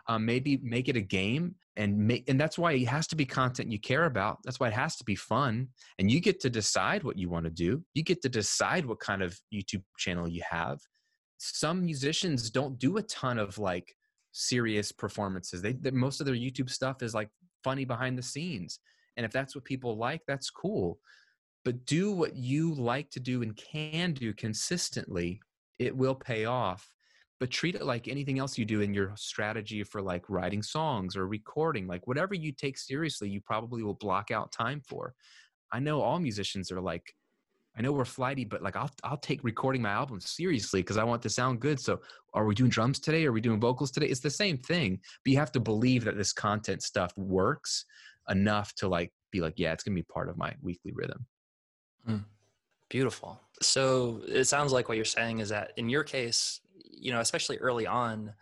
[0.08, 3.26] um, maybe make it a game and make and that's why it has to be
[3.26, 6.50] content you care about that's why it has to be fun and you get to
[6.50, 10.28] decide what you want to do you get to decide what kind of youtube channel
[10.28, 10.80] you have.
[11.42, 13.94] Some musicians don't do a ton of like
[14.32, 17.30] serious performances they, they most of their youtube stuff is like
[17.64, 18.78] funny behind the scenes
[19.16, 20.98] and if that's what people like that's cool
[21.64, 25.40] but do what you like to do and can do consistently
[25.80, 26.92] it will pay off
[27.40, 31.16] but treat it like anything else you do in your strategy for like writing songs
[31.16, 35.14] or recording like whatever you take seriously you probably will block out time for.
[35.72, 37.14] I know all musicians are like
[37.78, 41.04] i know we're flighty but like i'll, I'll take recording my album seriously because i
[41.04, 42.00] want to sound good so
[42.34, 43.24] are we doing drums today?
[43.26, 44.06] Are we doing vocals today?
[44.06, 47.84] It's the same thing but you have to believe that this content stuff works
[48.28, 51.24] enough to like be like yeah it's gonna be part of my weekly rhythm.
[52.08, 52.24] Mm.
[52.90, 53.40] Beautiful.
[53.62, 56.60] So it sounds like what you're saying is that in your case,
[56.92, 58.34] you know, especially early on,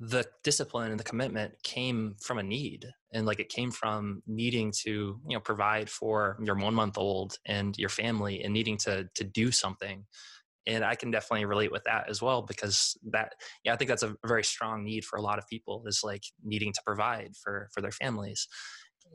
[0.00, 4.72] the discipline and the commitment came from a need and like it came from needing
[4.82, 9.08] to you know provide for your one month old and your family and needing to
[9.14, 10.04] to do something
[10.66, 13.34] and i can definitely relate with that as well because that
[13.64, 16.24] yeah i think that's a very strong need for a lot of people is like
[16.42, 18.48] needing to provide for for their families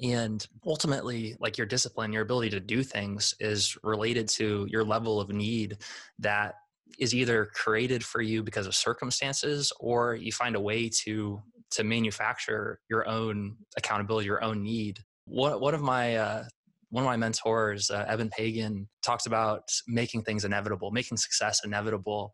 [0.01, 5.19] and ultimately, like your discipline, your ability to do things is related to your level
[5.19, 5.77] of need
[6.19, 6.55] that
[6.99, 11.83] is either created for you because of circumstances or you find a way to to
[11.83, 14.99] manufacture your own accountability your own need.
[15.25, 16.43] One, one of my uh,
[16.89, 22.31] one of my mentors uh, eben pagan talks about making things inevitable making success inevitable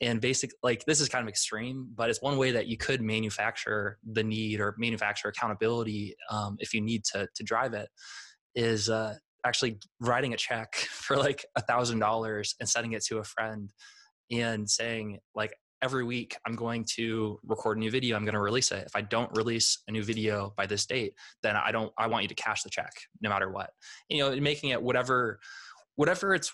[0.00, 3.00] and basic like this is kind of extreme but it's one way that you could
[3.00, 7.88] manufacture the need or manufacture accountability um, if you need to to drive it
[8.54, 13.18] is uh, actually writing a check for like a thousand dollars and sending it to
[13.18, 13.72] a friend
[14.30, 18.40] and saying like every week i'm going to record a new video i'm going to
[18.40, 18.84] release it.
[18.86, 22.22] If i don't release a new video by this date then i don't i want
[22.22, 23.70] you to cash the check no matter what.
[24.08, 25.40] You know making it whatever
[25.96, 26.52] whatever it's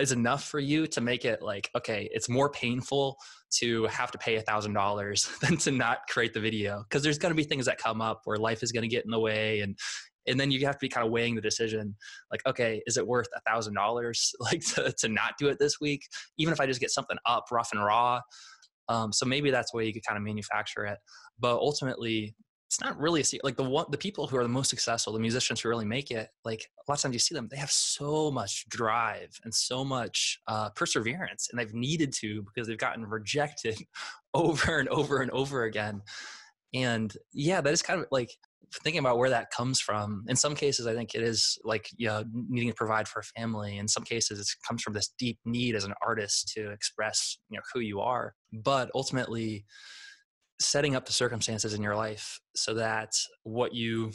[0.00, 3.18] is enough for you to make it like okay it's more painful
[3.50, 6.84] to have to pay a thousand dollars than to not create the video.
[6.84, 9.04] Because there's going to be things that come up where life is going to get
[9.04, 9.76] in the way and
[10.26, 11.96] and then you have to be kind of weighing the decision
[12.30, 15.80] like okay is it worth a thousand dollars like to, to not do it this
[15.80, 16.06] week?
[16.38, 18.20] Even if i just get something up rough and raw
[18.90, 20.98] um, so maybe that's the way you could kind of manufacture it.
[21.38, 22.34] But ultimately
[22.70, 25.18] it's not really a, like the one the people who are the most successful the
[25.18, 27.70] musicians who really make it like a lot of times you see them they have
[27.70, 33.04] so much drive and so much uh, perseverance and they've needed to because they've gotten
[33.04, 33.76] rejected
[34.34, 36.00] over and over and over again.
[36.72, 38.30] And yeah that is kind of like
[38.84, 42.06] thinking about where that comes from in some cases i think it is like you
[42.06, 43.78] know, needing to provide for a family.
[43.78, 47.56] In some cases it comes from this deep need as an artist to express you
[47.56, 48.34] know who you are.
[48.52, 49.64] But ultimately
[50.60, 54.12] setting up the circumstances in your life so that what you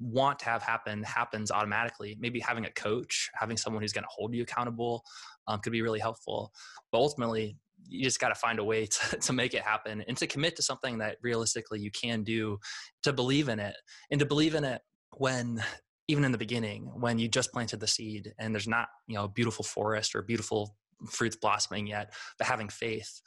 [0.00, 2.16] want to have happen happens automatically.
[2.18, 5.04] Maybe having a coach, having someone who's going to hold you accountable
[5.46, 6.52] um, could be really helpful.
[6.90, 10.16] But ultimately, you just got to find a way to, to make it happen and
[10.16, 12.58] to commit to something that realistically you can do,
[13.04, 13.76] to believe in it,
[14.10, 14.82] and to believe in it
[15.16, 15.62] when
[16.08, 19.24] even in the beginning when you just planted the seed and there's not you know
[19.24, 20.76] a beautiful forest or beautiful
[21.08, 23.20] fruits blossoming yet but having faith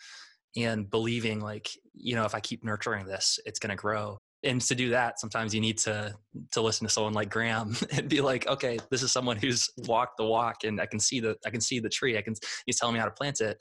[0.56, 4.18] and believing like you know if i keep nurturing this it's going to grow.
[4.44, 6.14] And to do that sometimes you need to
[6.52, 10.18] to listen to someone like graham and be like okay this is someone who's walked
[10.18, 12.18] the walk and i can see the i can see the tree.
[12.18, 12.36] I can
[12.66, 13.58] he's telling me how to plant it.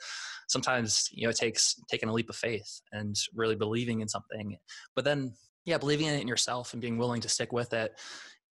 [0.48, 4.58] Sometimes you know it takes taking a leap of faith and really believing in something.
[4.94, 5.32] But then
[5.64, 7.92] yeah believing in it in yourself and being willing to stick with it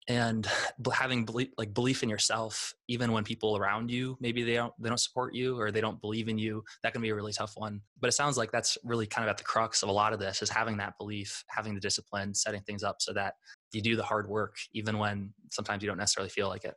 [0.07, 0.47] and
[0.93, 4.89] having belief, like belief in yourself even when people around you maybe they don't they
[4.89, 7.53] don't support you or they don't believe in you that can be a really tough
[7.55, 7.81] one.
[7.99, 10.19] But it sounds like that's really kind of at the crux of a lot of
[10.19, 13.35] this is having that belief having the discipline setting things up so that
[13.71, 16.75] you do the hard work even when sometimes you don't necessarily feel like it.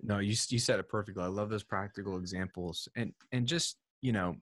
[0.00, 1.22] No you, you said it perfectly.
[1.22, 2.88] I love those practical examples.
[2.96, 4.36] And and just you know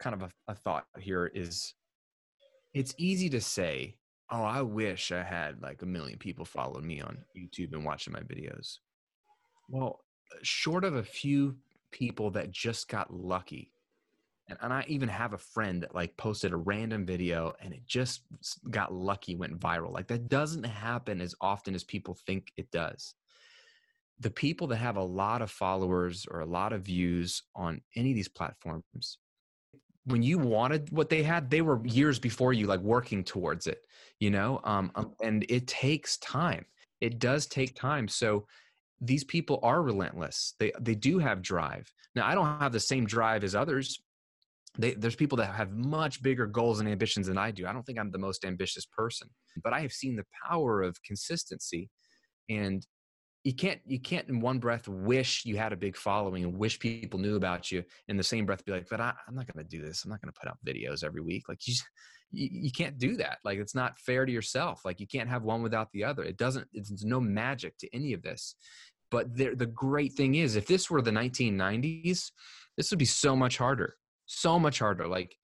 [0.00, 1.74] kind of a, a thought here is
[2.74, 3.96] it's easy to say
[4.32, 8.14] oh, I wish I had like a million people following me on YouTube and watching
[8.14, 8.78] my videos.
[9.68, 10.00] Well,
[10.34, 11.56] uh, short of a few
[11.90, 13.72] people that just got lucky,
[14.48, 17.86] and, and I even have a friend that like posted a random video and it
[17.86, 18.22] just
[18.70, 19.92] got lucky, went viral.
[19.92, 23.14] Like that doesn't happen as often as people think it does.
[24.20, 28.10] The people that have a lot of followers or a lot of views on any
[28.10, 29.18] of these platforms,
[30.04, 33.86] when you wanted what they had, they were years before you, like working towards it,
[34.18, 34.60] you know?
[34.64, 36.64] Um, um, and it takes time.
[37.00, 38.08] It does take time.
[38.08, 38.46] So
[39.00, 40.54] these people are relentless.
[40.58, 41.92] They, they do have drive.
[42.14, 44.00] Now, I don't have the same drive as others.
[44.78, 47.66] They, there's people that have much bigger goals and ambitions than I do.
[47.66, 49.28] I don't think I'm the most ambitious person,
[49.62, 51.90] but I have seen the power of consistency
[52.48, 52.86] and
[53.44, 56.78] you can't you can't in one breath wish you had a big following and wish
[56.78, 59.64] people knew about you in the same breath be like but I, am not going
[59.64, 60.04] to do this.
[60.04, 61.48] I'm not going to put out videos every week.
[61.48, 61.74] Like you,
[62.30, 63.38] you you can't do that.
[63.44, 64.82] Like it's not fair to yourself.
[64.84, 66.22] Like you can't have one without the other.
[66.22, 68.54] It doesn't it's no magic to any of this.
[69.10, 72.30] But there, the great thing is if this were the 1990s
[72.76, 75.36] this would be so much harder so much harder like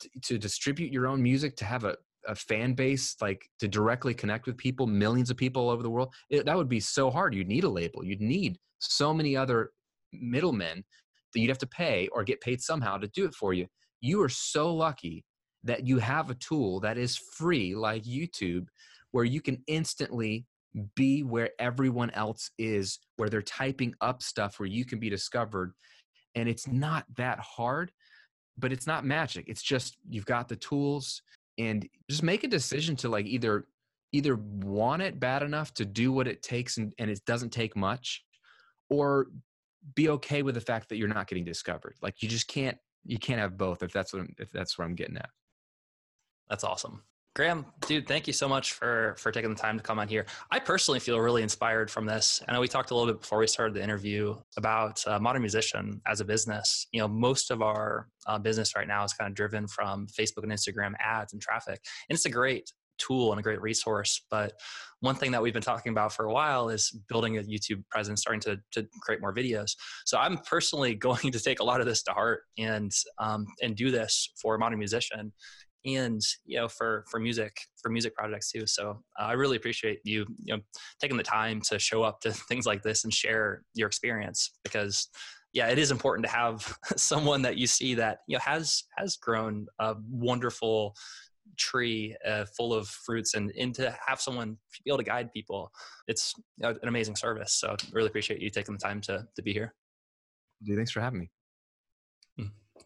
[0.00, 1.96] t- to distribute your own music to have a,
[2.26, 5.90] a fan base like to directly connect with people millions of people all over the
[5.90, 7.34] world it, that would be so hard.
[7.34, 8.04] You'd need a label.
[8.04, 9.70] You'd need so many other
[10.12, 10.84] middlemen
[11.32, 13.66] that you'd have to pay or get paid somehow to do it for you.
[14.00, 15.24] You are so lucky
[15.64, 18.66] that you have a tool that is free like youtube
[19.12, 20.44] where you can instantly
[20.94, 25.72] be where everyone else is where they're typing up stuff where you can be discovered.
[26.34, 27.92] And it's not that hard
[28.58, 29.46] but it's not magic.
[29.48, 31.22] It's just you've got the tools
[31.58, 33.66] and just make a decision to like either
[34.12, 37.76] either want it bad enough to do what it takes and, and it doesn't take
[37.76, 38.22] much
[38.88, 39.26] or
[39.96, 41.96] be okay with the fact that you're not getting discovered.
[42.00, 44.84] Like you just can't you can't have both if that's what I'm, if that's what
[44.84, 45.30] i'm getting at.
[46.48, 47.02] That's awesome
[47.34, 50.24] Graham, dude, thank you so much for for taking the time to come on here.
[50.52, 52.40] I personally feel really inspired from this.
[52.46, 55.42] I know we talked a little bit before we started the interview about uh, modern
[55.42, 56.86] musician as a business.
[56.92, 60.44] You know, most of our uh, business right now is kind of driven from Facebook
[60.44, 64.24] and Instagram ads and traffic, and it's a great tool and a great resource.
[64.30, 64.52] But
[65.00, 68.20] one thing that we've been talking about for a while is building a YouTube presence,
[68.20, 69.72] starting to, to create more videos.
[70.04, 73.74] So I'm personally going to take a lot of this to heart and um, and
[73.74, 75.32] do this for modern musician
[75.84, 78.66] and you know for for music for music projects too.
[78.66, 80.62] So uh, i really appreciate you you know
[81.00, 85.08] taking the time to show up to things like this and share your experience because
[85.52, 89.16] yeah it is important to have someone that you see that you know has has
[89.16, 90.94] grown a wonderful
[91.56, 95.70] tree uh, full of fruits and, and to have someone be able to guide people
[96.08, 97.54] it's an amazing service.
[97.54, 99.74] So I really appreciate you taking the time to to be here.
[100.62, 101.30] Dude thanks for having me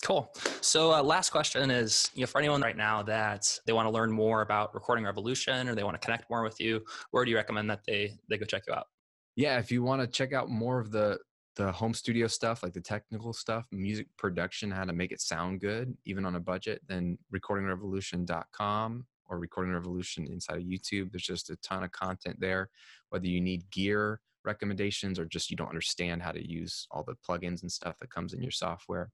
[0.03, 0.31] Cool.
[0.61, 3.91] So, uh, last question is, you know, for anyone right now that they want to
[3.91, 7.31] learn more about Recording Revolution or they want to connect more with you, where do
[7.31, 8.87] you recommend that they they go check you out?
[9.35, 11.19] Yeah, if you want to check out more of the
[11.57, 15.61] the home studio stuff, like the technical stuff, music production, how to make it sound
[15.61, 21.11] good, even on a budget, then recordingrevolution.com or Recording Revolution inside of YouTube.
[21.11, 22.71] There's just a ton of content there,
[23.11, 27.15] whether you need gear recommendations or just you don't understand how to use all the
[27.27, 29.11] plugins and stuff that comes in your software.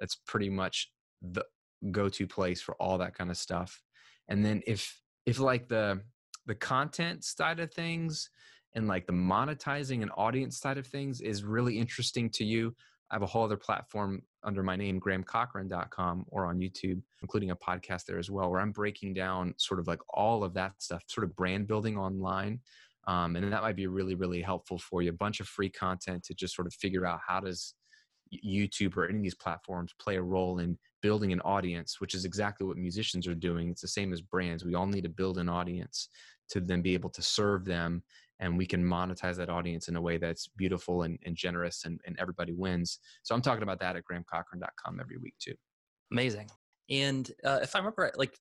[0.00, 0.90] That's pretty much
[1.22, 1.44] the
[1.92, 3.80] go-to place for all that kind of stuff.
[4.28, 6.00] And then if if like the
[6.46, 8.30] the content side of things
[8.74, 12.74] and like the monetizing and audience side of things is really interesting to you,
[13.10, 17.56] I have a whole other platform under my name, grahamcochrane.com, or on YouTube, including a
[17.56, 21.02] podcast there as well, where I'm breaking down sort of like all of that stuff,
[21.06, 22.60] sort of brand building online.
[23.08, 25.08] Um, and that might be really, really helpful for you.
[25.08, 27.74] A bunch of free content to just sort of figure out how does
[28.32, 32.26] YouTube or any of these platforms play a role in building an audience, which is
[32.26, 33.70] exactly what musicians are doing.
[33.70, 34.62] It's the same as brands.
[34.62, 36.10] We all need to build an audience
[36.50, 38.02] to then be able to serve them
[38.40, 42.00] and we can monetize that audience in a way that's beautiful and, and generous and,
[42.06, 43.00] and everybody wins.
[43.22, 45.54] So I'm talking about that at grahamcochrane.com every week too.
[46.12, 46.48] Amazing.
[46.88, 48.38] And uh, if I remember, right like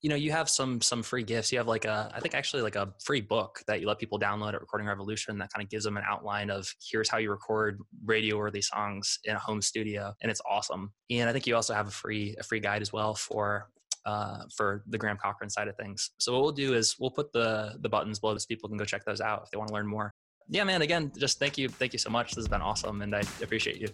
[0.00, 1.50] you know, you have some some free gifts.
[1.50, 4.18] You have like a, I think actually like a free book that you let people
[4.18, 7.30] download at Recording Revolution that kind of gives them an outline of here's how you
[7.30, 10.92] record radio worthy songs in a home studio, and it's awesome.
[11.10, 13.70] And I think you also have a free a free guide as well for
[14.06, 16.10] uh, for the Graham Cochrane side of things.
[16.18, 18.84] So what we'll do is we'll put the the buttons below so people can go
[18.84, 20.14] check those out if they want to learn more.
[20.48, 20.82] Yeah, man.
[20.82, 22.30] Again, just thank you, thank you so much.
[22.30, 23.88] This has been awesome, and I appreciate you.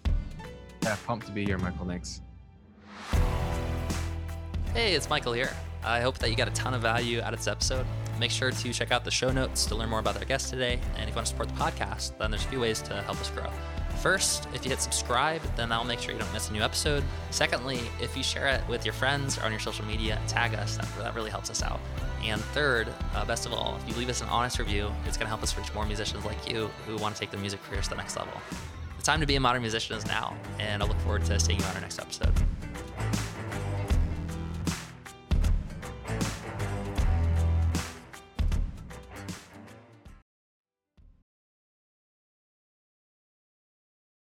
[0.83, 1.87] Yeah, pumped to be here, Michael.
[1.87, 2.21] Thanks.
[4.75, 5.51] Hey, it's Michael here.
[5.85, 7.87] I hope that you got a ton of value out of this episode.
[8.19, 10.81] Make sure to check out the show notes to learn more about our guest today.
[10.97, 13.21] And if you want to support the podcast, then there's a few ways to help
[13.21, 13.51] us grow.
[14.01, 17.03] First, if you hit subscribe, then that'll make sure you don't miss a new episode.
[17.31, 20.77] Secondly, if you share it with your friends or on your social media, tag us.
[20.77, 21.81] That, that really helps us out.
[22.23, 25.27] And third, uh, best of all, if you leave us an honest review, it's going
[25.27, 27.85] to help us reach more musicians like you who want to take their music careers
[27.85, 28.33] to the next level.
[28.97, 31.59] The time to be a modern musician is now, and I look forward to seeing
[31.59, 32.33] you on our next episode.